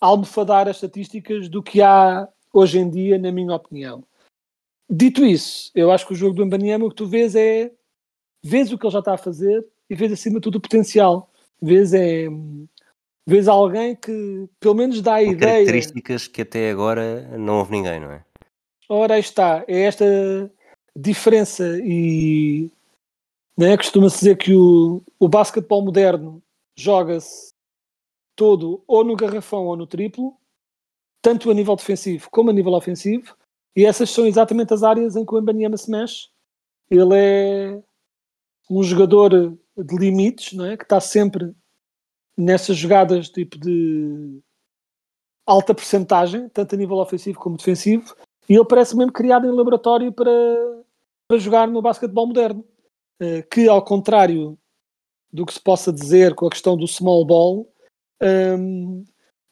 [0.00, 4.04] almofadar as estatísticas do que há hoje em dia, na minha opinião.
[4.88, 7.70] Dito isso, eu acho que o jogo do Mbanyama o que tu vês é
[8.42, 11.30] vês o que ele já está a fazer e vês acima de tudo o potencial.
[11.60, 12.26] Vês, é,
[13.26, 15.52] vês alguém que pelo menos dá a Com ideia.
[15.52, 18.24] características que até agora não houve ninguém, não é?
[18.88, 20.04] Ora, aí está, é esta
[20.96, 22.70] diferença e
[23.60, 26.42] né, costuma-se dizer que o, o basquetebol moderno
[26.74, 27.52] joga-se
[28.34, 30.34] todo ou no garrafão ou no triplo,
[31.20, 33.36] tanto a nível defensivo como a nível ofensivo,
[33.76, 36.28] e essas são exatamente as áreas em que o Embanyama se mexe.
[36.90, 37.82] Ele é
[38.70, 39.28] um jogador
[39.76, 40.76] de limites, não é?
[40.78, 41.54] que está sempre
[42.34, 44.40] nessas jogadas tipo de
[45.44, 48.16] alta percentagem, tanto a nível ofensivo como defensivo,
[48.48, 50.32] e ele parece mesmo criado em laboratório para,
[51.28, 52.64] para jogar no basquetebol moderno.
[53.20, 54.58] Eh, que, ao contrário
[55.30, 57.72] do que se possa dizer com a questão do small ball,
[58.58, 59.04] hum,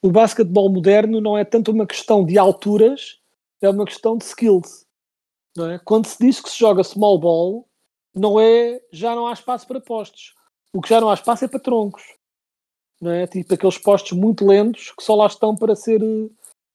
[0.02, 3.20] o basquetebol moderno não é tanto uma questão de alturas,
[3.61, 4.87] é uma questão de skills.
[5.59, 5.78] É?
[5.85, 7.68] Quando se diz que se joga small ball,
[8.14, 10.35] não é já não há espaço para postos.
[10.72, 12.02] O que já não há espaço é para troncos.
[13.00, 13.26] não é?
[13.26, 16.28] Tipo aqueles postos muito lentos que só lá estão para ser eh,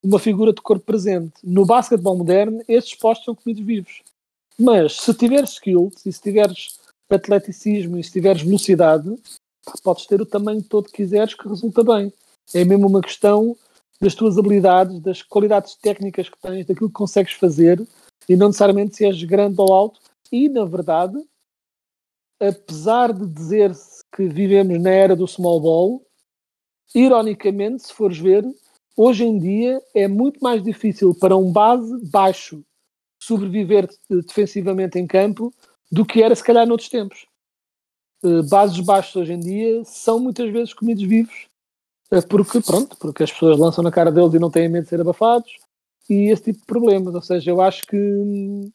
[0.03, 1.33] uma figura de corpo presente.
[1.43, 4.03] No basquetebol moderno, estes postos são comidos vivos.
[4.59, 6.82] Mas se tiveres skills e se tiveres
[7.13, 9.15] atleticismo e se tiveres velocidade,
[9.83, 12.11] podes ter o tamanho todo que quiseres que resulta bem.
[12.53, 13.55] É mesmo uma questão
[13.99, 17.85] das tuas habilidades, das qualidades técnicas que tens, daquilo que consegues fazer
[18.27, 19.99] e não necessariamente se és grande ou alto.
[20.31, 21.17] E, na verdade,
[22.39, 26.05] apesar de dizer-se que vivemos na era do small ball,
[26.93, 28.45] ironicamente, se fores ver,
[28.97, 32.63] hoje em dia é muito mais difícil para um base baixo
[33.21, 35.53] sobreviver defensivamente em campo
[35.93, 37.27] do que era se calhar noutros tempos.
[38.23, 41.45] Uh, bases baixos hoje em dia são muitas vezes comidos vivos
[42.11, 44.89] uh, porque, pronto, porque as pessoas lançam na cara deles e não têm medo de
[44.89, 45.55] ser abafados
[46.09, 47.13] e esse tipo de problemas.
[47.13, 48.71] Ou seja, eu acho que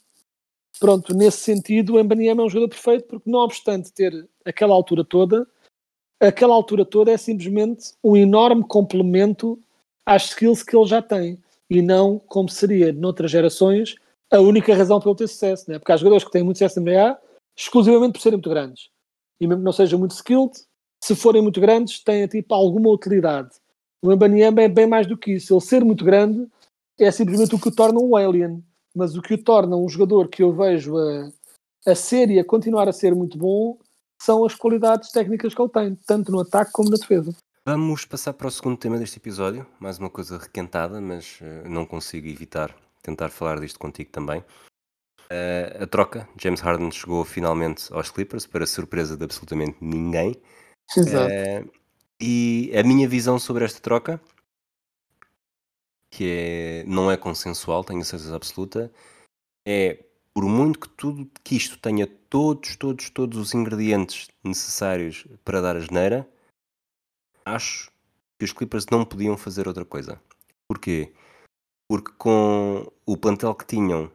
[0.79, 5.05] pronto, nesse sentido, o Mbanyama é um jogador perfeito porque, não obstante ter aquela altura
[5.05, 5.45] toda,
[6.21, 9.59] aquela altura toda é simplesmente um enorme complemento
[10.07, 11.37] às skills que ele já tem
[11.69, 13.97] e não como seria noutras gerações
[14.31, 15.79] a única razão para ele ter sucesso, né?
[15.79, 17.19] porque há jogadores que têm muito sucesso na NBA
[17.57, 18.91] exclusivamente por serem muito grandes
[19.41, 20.53] e mesmo que não sejam muito skilled,
[21.03, 23.51] se forem muito grandes, têm tipo alguma utilidade.
[24.03, 25.55] O Mbanyama é bem mais do que isso.
[25.55, 26.49] Ele ser muito grande
[26.99, 28.63] é simplesmente o que o torna um alien
[28.99, 31.31] mas o que o torna um jogador que eu vejo a,
[31.87, 33.79] a ser e a continuar a ser muito bom
[34.21, 37.33] são as qualidades técnicas que ele tem, tanto no ataque como na defesa.
[37.65, 41.87] Vamos passar para o segundo tema deste episódio, mais uma coisa requentada, mas uh, não
[41.87, 42.75] consigo evitar
[43.09, 44.41] tentar falar disto contigo também.
[45.31, 50.35] Uh, a troca, James Harden chegou finalmente aos Clippers, para surpresa de absolutamente ninguém.
[50.97, 51.33] Exato.
[51.33, 51.71] Uh,
[52.21, 54.21] e a minha visão sobre esta troca
[56.11, 58.93] que é, não é consensual, tenho a certeza absoluta,
[59.67, 65.61] é por muito que tudo que isto tenha todos, todos, todos os ingredientes necessários para
[65.61, 66.29] dar a geneira,
[67.45, 67.91] acho
[68.39, 70.21] que os Clippers não podiam fazer outra coisa.
[70.67, 71.13] Porquê?
[71.89, 74.11] Porque com o plantel que tinham,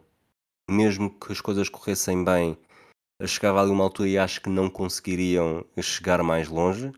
[0.70, 2.56] mesmo que as coisas corressem bem,
[3.26, 6.92] chegava ali uma altura e acho que não conseguiriam chegar mais longe.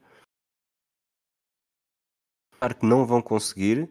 [2.59, 3.89] Claro que não vão conseguir,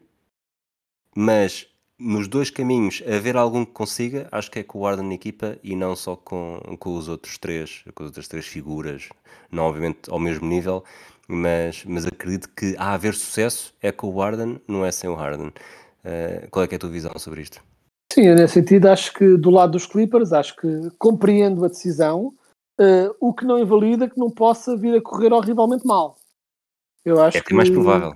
[1.16, 1.68] mas
[1.98, 5.58] nos dois caminhos, haver algum que consiga, acho que é com o Arden na equipa
[5.64, 9.10] e não só com, com os outros três, com as outras três figuras,
[9.50, 10.84] não obviamente ao mesmo nível,
[11.28, 15.16] mas, mas acredito que a haver sucesso é com o Arden, não é sem o
[15.16, 15.54] Harden.
[16.06, 17.60] Uh, qual é, é a tua visão sobre isto?
[18.14, 20.68] Sim, nesse sentido, acho que do lado dos Clippers, acho que
[21.00, 22.28] compreendo a decisão,
[22.80, 26.16] uh, o que não invalida que não possa vir a correr horrivelmente mal.
[27.04, 28.14] Eu acho é que, mais provável.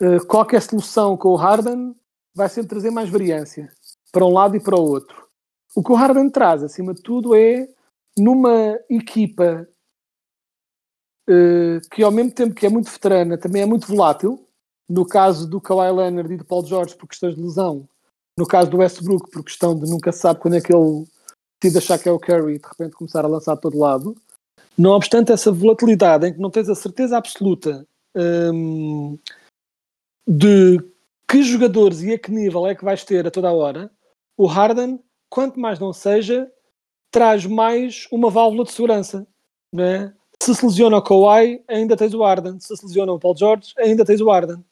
[0.00, 1.96] Uh, qualquer solução com o Harden
[2.34, 3.72] vai sempre trazer mais variância
[4.12, 5.26] para um lado e para o outro.
[5.74, 7.68] O que o Harden traz, acima de tudo, é
[8.16, 9.68] numa equipa
[11.90, 14.47] que, ao mesmo tempo que é muito veterana, também é muito volátil.
[14.88, 17.88] No caso do Kawhi Leonard e do Paul George, por questões de lesão.
[18.38, 21.04] No caso do Westbrook, por questão de nunca sabe quando é que ele
[21.60, 24.14] decide achar que é o Curry e de repente começar a lançar todo lado.
[24.76, 29.18] Não obstante essa volatilidade em que não tens a certeza absoluta um,
[30.26, 30.78] de
[31.28, 33.90] que jogadores e a que nível é que vais ter a toda a hora,
[34.36, 36.50] o Harden, quanto mais não seja,
[37.10, 39.26] traz mais uma válvula de segurança.
[39.74, 40.14] Né?
[40.40, 42.60] Se se lesiona o Kawhi, ainda tens o Harden.
[42.60, 44.64] Se se lesiona o Paul George, ainda tens o Harden.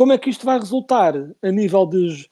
[0.00, 2.26] Como é que isto vai resultar a nível de,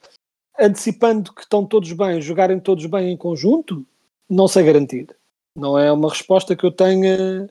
[0.59, 3.85] antecipando que estão todos bem, jogarem todos bem em conjunto?
[4.27, 5.15] Não sei garantir.
[5.55, 7.47] Não é uma resposta que eu tenha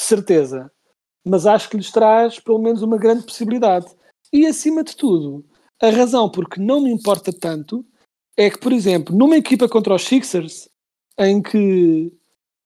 [0.00, 0.72] certeza.
[1.22, 3.94] Mas acho que lhes traz pelo menos uma grande possibilidade.
[4.32, 5.44] E acima de tudo,
[5.82, 7.84] a razão porque não me importa tanto
[8.38, 10.66] é que, por exemplo, numa equipa contra os Sixers,
[11.18, 12.10] em que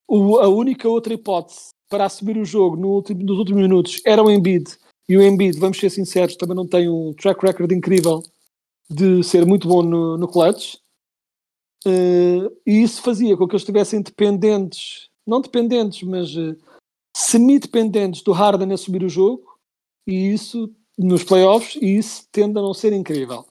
[0.09, 4.31] a única outra hipótese para assumir o jogo no último, nos últimos minutos era o
[4.31, 4.79] Embiid,
[5.12, 8.22] e o Embiid, vamos ser sinceros, também não tem um track record incrível
[8.88, 10.77] de ser muito bom no, no clutch,
[11.87, 16.57] uh, e isso fazia com que eles estivessem dependentes, não dependentes, mas uh,
[17.14, 19.44] semi-dependentes do Harden a assumir o jogo,
[20.07, 23.44] e isso nos playoffs e isso tende a não ser incrível.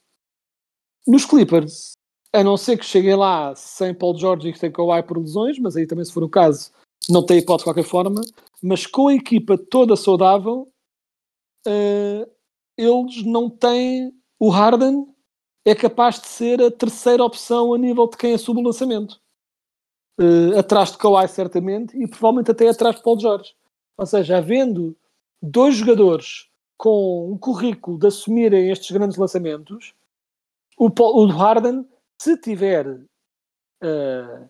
[1.05, 1.91] Nos Clippers,
[2.33, 5.59] a não ser que cheguem lá sem Paul George e que tem Kawhi por lesões,
[5.59, 6.71] mas aí também se for o caso,
[7.07, 8.21] não tem hipótese de qualquer forma,
[8.63, 10.70] mas com a equipa toda saudável,
[11.67, 12.31] uh,
[12.77, 15.07] eles não têm o Harden
[15.63, 19.21] é capaz de ser a terceira opção a nível de quem assume o lançamento.
[20.19, 23.53] Uh, atrás de Kawhi, certamente, e provavelmente até atrás de Paul George.
[23.97, 24.97] Ou seja, havendo
[25.41, 29.93] dois jogadores com um currículo de assumirem estes grandes lançamentos,
[30.77, 31.87] o, o Harden,
[32.19, 34.49] se tiver uh,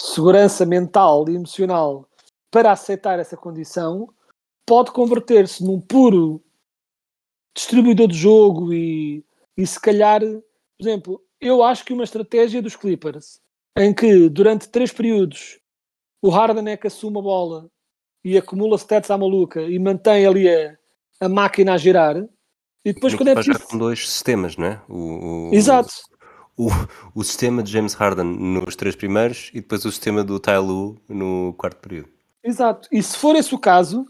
[0.00, 2.08] segurança mental e emocional
[2.50, 4.12] para aceitar essa condição,
[4.66, 6.42] pode converter-se num puro
[7.54, 9.24] distribuidor de jogo e,
[9.56, 13.40] e se calhar, por exemplo, eu acho que uma estratégia dos Clippers
[13.76, 15.58] em que durante três períodos
[16.22, 17.70] o Harden é que assume a bola
[18.24, 20.76] e acumula stats à maluca e mantém ali a,
[21.20, 22.16] a máquina a girar
[22.84, 23.66] e depois quando é preciso...
[23.66, 24.82] com dois sistemas, não é?
[24.88, 25.92] O, o- Exato.
[26.56, 26.68] O,
[27.14, 30.98] o sistema de James Harden nos três primeiros e depois o sistema do Ty Lue
[31.08, 32.08] no quarto período.
[32.42, 32.88] Exato.
[32.90, 34.04] E se for esse o caso,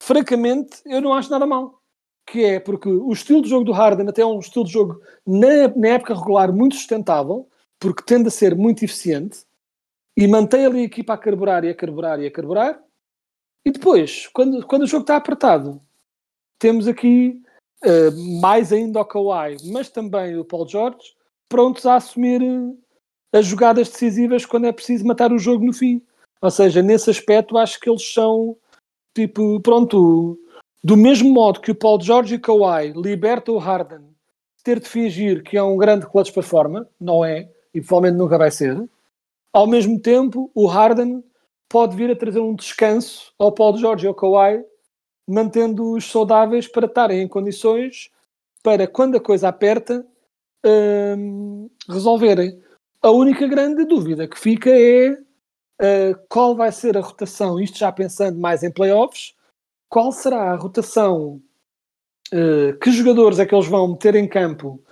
[0.00, 1.82] francamente, eu não acho nada mal.
[2.26, 5.00] Que é porque o estilo de jogo do Harden até é um estilo de jogo
[5.26, 9.44] na, na época regular muito sustentável, porque tende a ser muito eficiente
[10.16, 12.82] e mantém ali a equipa a carburar e a carburar e a carburar.
[13.64, 15.80] E depois, quando, quando o jogo está apertado,
[16.58, 17.42] temos aqui
[17.82, 18.10] eh,
[18.40, 21.14] mais ainda o Kawhi, mas também o Paul George,
[21.48, 26.00] prontos a assumir eh, as jogadas decisivas quando é preciso matar o jogo no fim.
[26.40, 28.56] Ou seja, nesse aspecto, acho que eles são
[29.14, 30.38] tipo, pronto,
[30.84, 34.00] do mesmo modo que o Paul George e Kawhi libertam o Harden
[34.58, 38.36] de ter de fingir que é um grande clutch performer, não é, e provavelmente nunca
[38.36, 38.86] vai ser.
[39.50, 41.24] Ao mesmo tempo, o Harden
[41.70, 44.62] pode vir a trazer um descanso ao Paul George e ao Kawhi,
[45.26, 48.10] mantendo-os saudáveis para estarem em condições
[48.62, 50.06] para, quando a coisa aperta,
[51.16, 52.60] hum, resolverem.
[53.00, 57.90] A única grande dúvida que fica é uh, qual vai ser a rotação, isto já
[57.90, 59.34] pensando mais em playoffs,
[59.88, 61.40] qual será a rotação,
[62.32, 64.82] uh, que jogadores é que eles vão meter em campo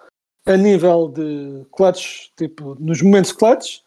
[0.46, 3.80] a nível de clutch, tipo, nos momentos clutch,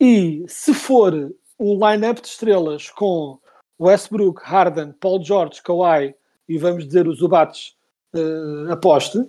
[0.00, 1.12] e se for
[1.58, 3.38] um line-up de estrelas com
[3.78, 6.14] Westbrook, Harden, Paul George, Kawhi
[6.48, 7.76] e vamos dizer os Zubats
[8.14, 9.24] uh, aposte,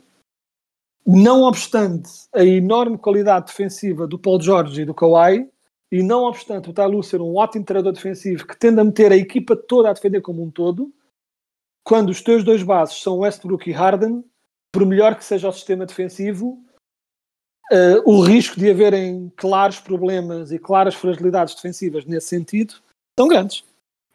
[1.06, 5.50] não obstante a enorme qualidade defensiva do Paul George e do Kawhi,
[5.92, 9.18] e não obstante o Tyloo ser um ótimo treinador defensivo que tende a meter a
[9.18, 10.92] equipa toda a defender como um todo,
[11.84, 14.24] quando os teus dois bases são Westbrook e Harden,
[14.72, 16.64] por melhor que seja o sistema defensivo,
[17.72, 22.76] uh, o risco de haverem claros problemas e claras fragilidades defensivas nesse sentido
[23.18, 23.64] são grandes.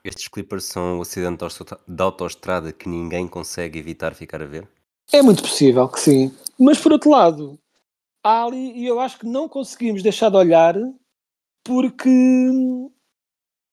[0.05, 1.44] Estes Clippers são o acidente
[1.87, 4.68] da autoestrada que ninguém consegue evitar ficar a ver?
[5.12, 6.33] É muito possível que sim.
[6.59, 7.59] Mas por outro lado,
[8.22, 10.74] há ali, e eu acho que não conseguimos deixar de olhar,
[11.64, 12.09] porque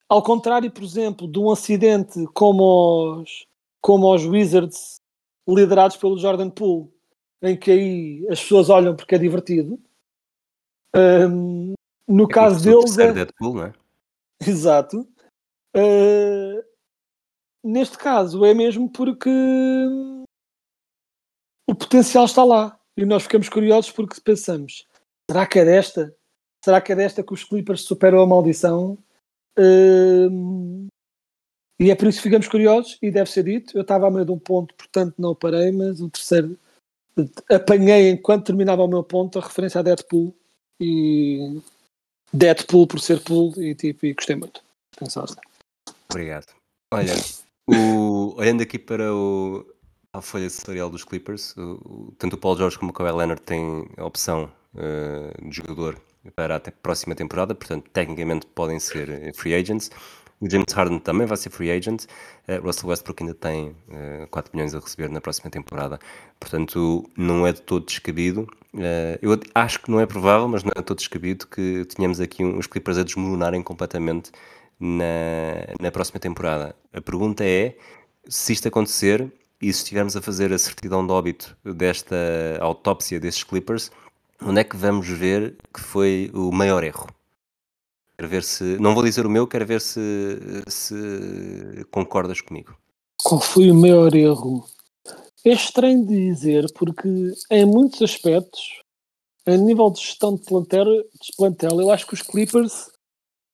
[0.09, 3.45] ao contrário, por exemplo, de um acidente como os,
[3.83, 4.95] como os Wizards
[5.47, 6.89] liderados pelo Jordan Poole,
[7.41, 9.77] em que aí as pessoas olham porque é divertido.
[10.95, 11.73] Um,
[12.07, 13.73] no É caso deles é, Deadpool, não é?
[14.47, 15.07] Exato.
[15.75, 16.63] Uh,
[17.63, 19.29] neste caso é mesmo porque
[21.67, 24.87] o potencial está lá e nós ficamos curiosos porque pensamos:
[25.29, 26.15] será que é desta?
[26.63, 28.97] Será que é desta que os Clippers superam a maldição?
[29.59, 30.87] Uh,
[31.79, 33.77] e é por isso que ficamos curiosos e deve ser dito.
[33.77, 36.57] Eu estava a meio de um ponto, portanto não parei, mas o terceiro
[37.49, 40.35] apanhei enquanto terminava o meu ponto a referência a Deadpool
[40.79, 41.61] e
[42.33, 44.61] Deadpool por ser pool e tipo, e gostei muito.
[44.97, 45.35] Pensaste.
[46.09, 46.47] Obrigado.
[46.93, 47.13] Olha,
[47.67, 49.65] o- olhando aqui para o,
[50.11, 53.41] a folha salarial dos Clippers, o- o- tanto o Paul George como o Kawhi Leonard
[53.41, 55.99] têm a opção eh, de jogador
[56.35, 59.91] para a te- próxima temporada, portanto, tecnicamente podem ser eh, free agents.
[60.43, 62.05] O James Harden também vai ser free agent.
[62.49, 65.97] Eh, Russell Westbrook ainda tem eh, 4 milhões a receber na próxima temporada.
[66.37, 68.45] Portanto, não é de todo descabido.
[68.77, 72.19] Eh, eu acho que não é provável, mas não é de todo descabido que tenhamos
[72.19, 74.31] aqui uns Clippers a desmoronarem completamente
[74.77, 75.05] na,
[75.79, 76.75] na próxima temporada.
[76.91, 77.77] A pergunta é
[78.27, 82.17] se isto acontecer e se estivermos a fazer a certidão de óbito desta
[82.59, 83.91] autópsia destes Clippers,
[84.41, 87.07] onde é que vamos ver que foi o maior erro?
[88.17, 88.63] Quero ver se.
[88.79, 90.01] Não vou dizer o meu, quero ver se,
[90.67, 92.77] se concordas comigo.
[93.23, 94.65] Qual foi o maior erro?
[95.45, 97.09] É estranho de dizer, porque
[97.51, 98.81] em muitos aspectos,
[99.45, 102.91] a nível de gestão de plantel, de plantel, eu acho que os Clippers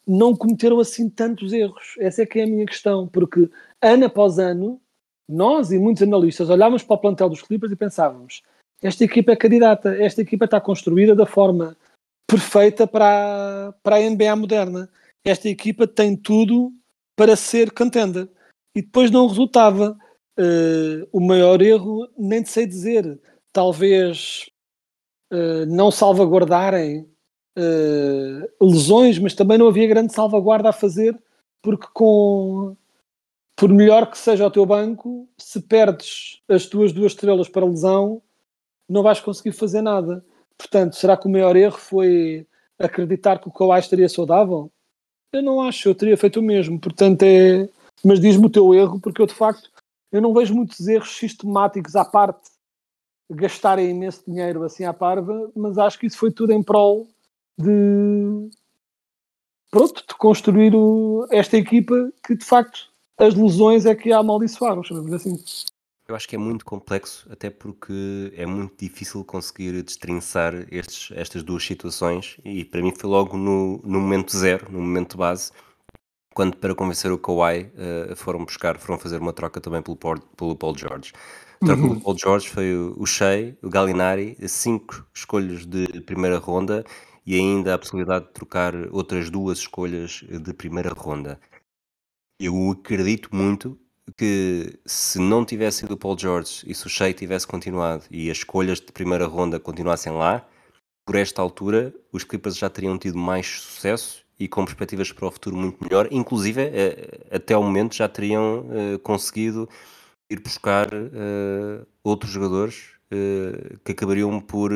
[0.06, 1.96] não cometeram assim tantos erros.
[2.00, 3.50] Essa é que é a minha questão, porque
[3.82, 4.82] ano após ano,
[5.28, 8.42] nós e muitos analistas olhávamos para o plantel dos Clippers e pensávamos:
[8.82, 11.78] esta equipa é candidata, esta equipa está construída da forma
[12.30, 14.90] perfeita para, a- para a NBA moderna.
[15.26, 16.72] Esta equipa tem tudo
[17.16, 18.30] para ser contender.
[18.76, 19.98] E depois não resultava.
[20.38, 23.20] Eh, o maior erro, nem sei dizer.
[23.52, 24.50] Talvez
[25.32, 27.08] eh, não salvaguardarem
[27.58, 31.18] eh, lesões, mas também não havia grande salvaguarda a fazer,
[31.62, 32.76] porque com
[33.56, 38.22] por melhor que seja o teu banco, se perdes as tuas duas estrelas para lesão,
[38.90, 40.26] não vais conseguir fazer nada.
[40.60, 42.46] Portanto, será que o maior erro foi
[42.78, 44.70] acreditar que o Kawhi estaria saudável?
[45.34, 46.80] Eu não acho, eu teria feito o mesmo.
[46.80, 47.70] Portanto, é.
[48.04, 49.70] Mas diz-me o teu erro, porque eu de facto
[50.12, 52.50] eu não vejo muitos erros sistemáticos à parte
[53.30, 57.08] gastarem imenso dinheiro assim à parva, mas acho que isso foi tudo em prol
[57.58, 58.50] de
[59.70, 64.82] pronto, de construir o, esta equipa que de facto as lesões é que a amaldiçoaram,
[64.82, 65.38] chamamos assim.
[66.10, 71.44] Eu acho que é muito complexo, até porque é muito difícil conseguir destrinçar estes, estas
[71.44, 72.40] duas situações.
[72.44, 75.52] E para mim foi logo no, no momento zero, no momento base,
[76.34, 80.56] quando para convencer o Kawhi uh, foram buscar, foram fazer uma troca também pelo, pelo
[80.56, 81.14] Paul George.
[81.62, 81.90] A troca uhum.
[81.90, 86.84] pelo Paul George foi o, o Shea, o Gallinari, cinco escolhas de primeira ronda
[87.24, 91.40] e ainda a possibilidade de trocar outras duas escolhas de primeira ronda.
[92.40, 93.80] Eu acredito muito
[94.18, 98.30] que se não tivesse sido o Paul George e se o Shea tivesse continuado e
[98.30, 100.46] as escolhas de primeira ronda continuassem lá,
[101.06, 105.32] por esta altura os Clippers já teriam tido mais sucesso e com perspectivas para o
[105.32, 109.68] futuro muito melhor, inclusive eh, até o momento já teriam uh, conseguido
[110.30, 114.72] ir buscar uh, outros jogadores uh, que acabariam por,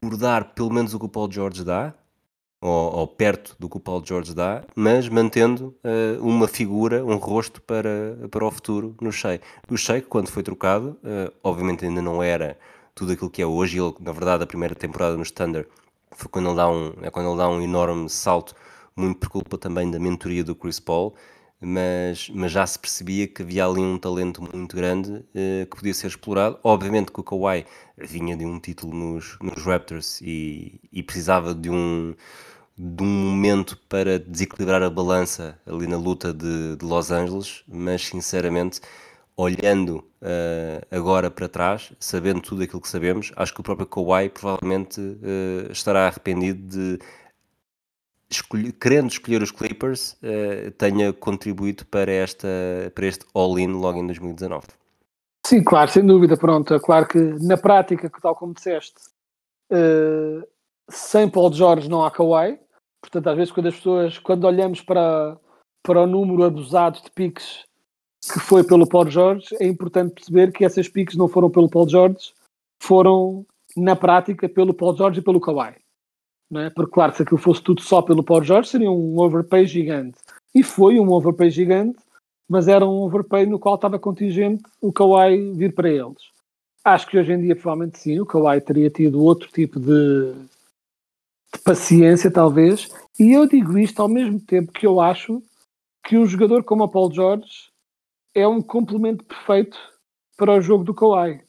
[0.00, 1.94] por dar pelo menos o que o Paul George dá,
[2.60, 7.16] ou, ou, perto do que o Paulo George dá, mas mantendo uh, uma figura, um
[7.16, 9.40] rosto para, para o futuro no Shea.
[9.70, 12.58] O Shea, quando foi trocado, uh, obviamente ainda não era
[12.94, 15.66] tudo aquilo que é hoje, ele, na verdade, a primeira temporada no Standard
[16.12, 18.54] foi quando ele dá um, é quando ele dá um enorme salto,
[18.94, 21.14] muito por culpa também da mentoria do Chris Paul,
[21.60, 25.92] mas, mas já se percebia que havia ali um talento muito grande uh, que podia
[25.92, 26.58] ser explorado.
[26.62, 27.66] Obviamente que o Kawhi
[27.98, 32.14] vinha de um título nos, nos Raptors e, e precisava de um
[32.82, 38.06] de um momento para desequilibrar a balança ali na luta de, de Los Angeles, mas
[38.06, 38.80] sinceramente,
[39.36, 44.30] olhando uh, agora para trás, sabendo tudo aquilo que sabemos, acho que o próprio Kawhi
[44.30, 46.98] provavelmente uh, estará arrependido de,
[48.30, 52.48] escolher, querendo escolher os Clippers, uh, tenha contribuído para, esta,
[52.94, 54.68] para este all-in logo em 2019.
[55.44, 56.34] Sim, claro, sem dúvida.
[56.34, 58.94] Pronto, claro que na prática, tal como disseste,
[60.88, 62.58] sem Paul George não há Kawhi
[63.00, 65.36] Portanto, às vezes, quando as pessoas, quando olhamos para,
[65.82, 67.64] para o número abusado de piques
[68.22, 71.88] que foi pelo Paul George, é importante perceber que essas piques não foram pelo Paul
[71.88, 72.34] George,
[72.82, 73.46] foram,
[73.76, 75.76] na prática, pelo Paul George e pelo Kawhi.
[76.50, 76.70] Não é?
[76.70, 80.18] Porque, claro, se aquilo fosse tudo só pelo Paul George, seria um overpay gigante.
[80.54, 81.98] E foi um overpay gigante,
[82.48, 86.30] mas era um overpay no qual estava contingente o Kawhi vir para eles.
[86.84, 90.34] Acho que hoje em dia, provavelmente sim, o Kawhi teria tido outro tipo de,
[91.52, 92.88] de paciência, talvez.
[93.18, 95.42] E eu digo isto ao mesmo tempo que eu acho
[96.04, 97.70] que um jogador como o Paul George
[98.34, 99.76] é um complemento perfeito
[100.36, 101.42] para o jogo do Kawhi.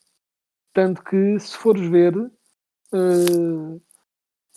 [0.74, 3.82] Tanto que, se fores ver, uh,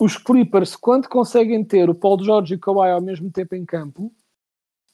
[0.01, 3.65] os Clippers, quando conseguem ter o Paul George e o Kawhi ao mesmo tempo em
[3.65, 4.13] campo,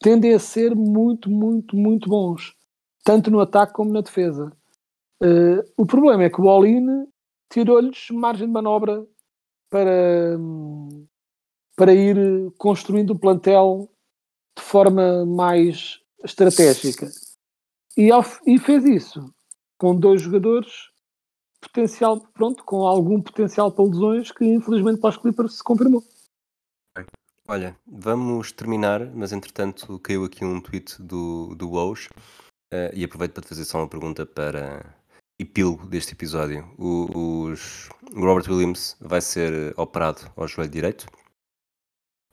[0.00, 2.54] tendem a ser muito, muito, muito bons.
[3.04, 4.52] Tanto no ataque como na defesa.
[5.22, 7.06] Uh, o problema é que o All-In
[7.50, 9.06] tirou-lhes margem de manobra
[9.70, 10.36] para,
[11.76, 12.16] para ir
[12.58, 13.88] construindo o plantel
[14.58, 17.08] de forma mais estratégica.
[17.96, 19.32] E, ao, e fez isso
[19.78, 20.90] com dois jogadores
[21.60, 26.02] potencial, pronto, com algum potencial para lesões que infelizmente para os Clippers se confirmou.
[27.46, 32.08] Olha, vamos terminar, mas entretanto caiu aqui um tweet do, do Woj
[32.72, 34.94] uh, e aproveito para te fazer só uma pergunta para,
[35.40, 36.68] epílogo deste episódio.
[36.78, 41.06] O, os, o Robert Williams vai ser operado ao joelho direito.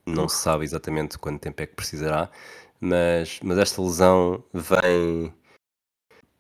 [0.06, 2.30] Não se sabe exatamente quanto tempo é que precisará,
[2.80, 5.34] mas, mas esta lesão vem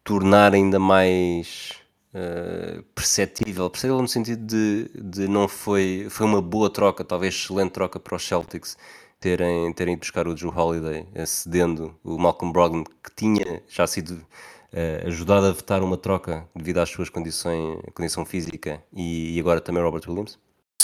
[0.04, 1.74] tornar ainda mais
[2.14, 7.72] uh, perceptível, perceptível no sentido de, de não foi, foi uma boa troca, talvez excelente
[7.72, 8.78] troca para os Celtics
[9.20, 14.26] terem, terem ido buscar o Drew Holiday, cedendo o Malcolm Brogdon, que tinha já sido
[14.74, 19.62] uh, ajudado a vetar uma troca devido às suas condições, condição física e, e agora
[19.62, 20.38] também Robert Williams?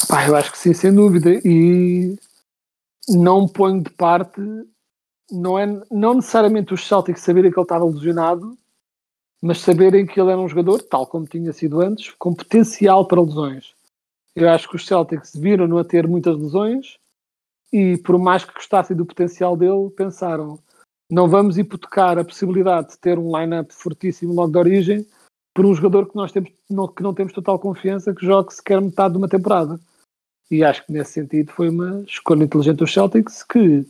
[0.08, 1.40] Pá, eu acho que sim, sem dúvida.
[1.46, 2.18] E
[3.10, 4.42] não ponho de parte,
[5.32, 8.58] não é não necessariamente os Celtics saberem que ele estava lesionado,
[9.42, 13.22] mas saberem que ele era um jogador, tal como tinha sido antes, com potencial para
[13.22, 13.74] lesões.
[14.36, 16.98] Eu acho que os Celtics viram-no a ter muitas lesões
[17.72, 20.60] e, por mais que gostassem do potencial dele, pensaram:
[21.14, 25.08] não vamos hipotecar a possibilidade de ter um line-up fortíssimo logo de origem
[25.54, 28.82] por um jogador que nós temos, não, que não temos total confiança que jogue sequer
[28.82, 29.80] metade de uma temporada.
[30.50, 33.86] E acho que nesse sentido foi uma escolha inteligente dos Celtics que,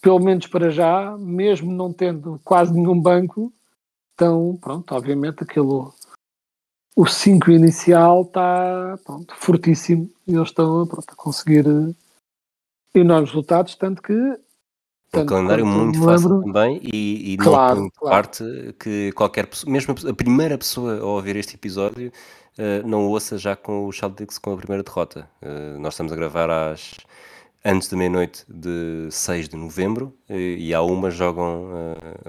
[0.00, 3.52] pelo menos para já, mesmo não tendo quase nenhum banco,
[4.14, 5.92] então, pronto, obviamente aquilo
[6.96, 11.64] o 5 inicial está pronto, fortíssimo e eles estão pronto, a conseguir
[12.94, 14.14] enormes resultados, tanto que
[15.14, 18.14] Um calendário muito fácil lembro- também e, e Claro, de claro.
[18.14, 18.44] parte
[18.78, 22.12] que qualquer pessoa, mesmo a primeira pessoa a ouvir este episódio,
[22.58, 25.28] eh, não ouça já com o Celtics com a primeira derrota.
[25.40, 26.94] Eh, nós estamos a gravar às
[27.64, 31.68] antes da meia-noite de 6 de novembro eh, e há uma jogam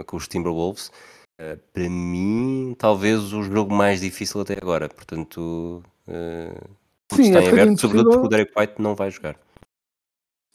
[0.05, 0.89] com os Timberwolves.
[1.73, 4.87] Para mim, talvez o jogo mais difícil até agora.
[4.89, 5.81] Portanto,
[7.13, 8.29] Sim, está é em bocadinho aberto, sobretudo porque o.
[8.29, 9.37] Derek White não vai jogar.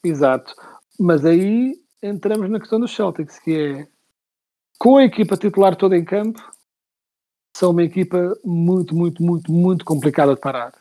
[0.05, 0.55] Exato.
[1.01, 3.89] Mas aí entramos na questão dos Celtics, que é
[4.79, 6.41] com a equipa titular toda em campo,
[7.57, 10.75] são uma equipa muito, muito, muito, muito complicada de parar.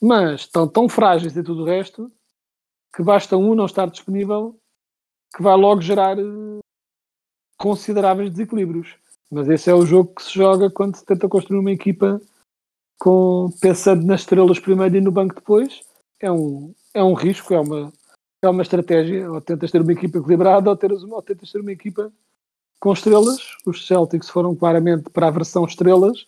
[0.00, 2.10] Mas estão tão frágeis e tudo o resto
[2.94, 4.56] que basta um não estar disponível
[5.34, 6.58] que vai logo gerar eh,
[7.58, 8.96] consideráveis desequilíbrios.
[9.30, 12.20] Mas esse é o jogo que se joga quando se tenta construir uma equipa
[12.98, 15.80] com pensando nas estrelas primeiro e no banco depois.
[16.20, 17.92] É um, é um risco, é uma,
[18.42, 19.30] é uma estratégia.
[19.30, 22.12] Ou tentas ter uma equipa equilibrada ou, teres uma, ou tentas ter uma equipa
[22.80, 23.56] com estrelas.
[23.64, 26.26] Os Celtics foram claramente para a versão estrelas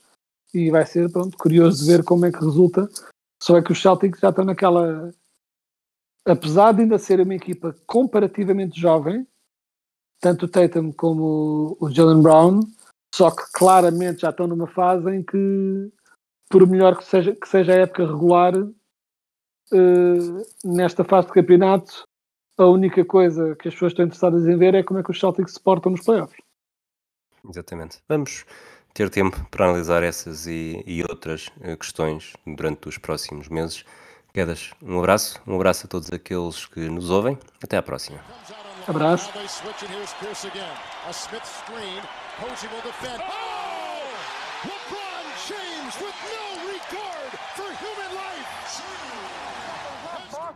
[0.54, 2.88] e vai ser pronto, curioso de ver como é que resulta.
[3.42, 5.12] Só é que os Celtics já estão naquela.
[6.26, 9.26] Apesar de ainda ser uma equipa comparativamente jovem,
[10.20, 12.60] tanto o Tatum como o Jalen Brown,
[13.14, 15.92] só que claramente já estão numa fase em que,
[16.48, 18.54] por melhor que seja, que seja a época regular,
[20.64, 22.06] nesta fase de campeonato,
[22.56, 25.18] a única coisa que as pessoas estão interessadas em ver é como é que os
[25.18, 26.38] Celtics se portam nos playoffs.
[27.48, 27.98] Exatamente.
[28.08, 28.44] Vamos
[28.94, 33.84] ter tempo para analisar essas e, e outras eh, questões durante os próximos meses.
[34.32, 37.38] Quedas, um abraço, um abraço a todos aqueles que nos ouvem.
[37.62, 38.20] Até à próxima.
[38.86, 39.30] Abraço.
[45.96, 46.33] Now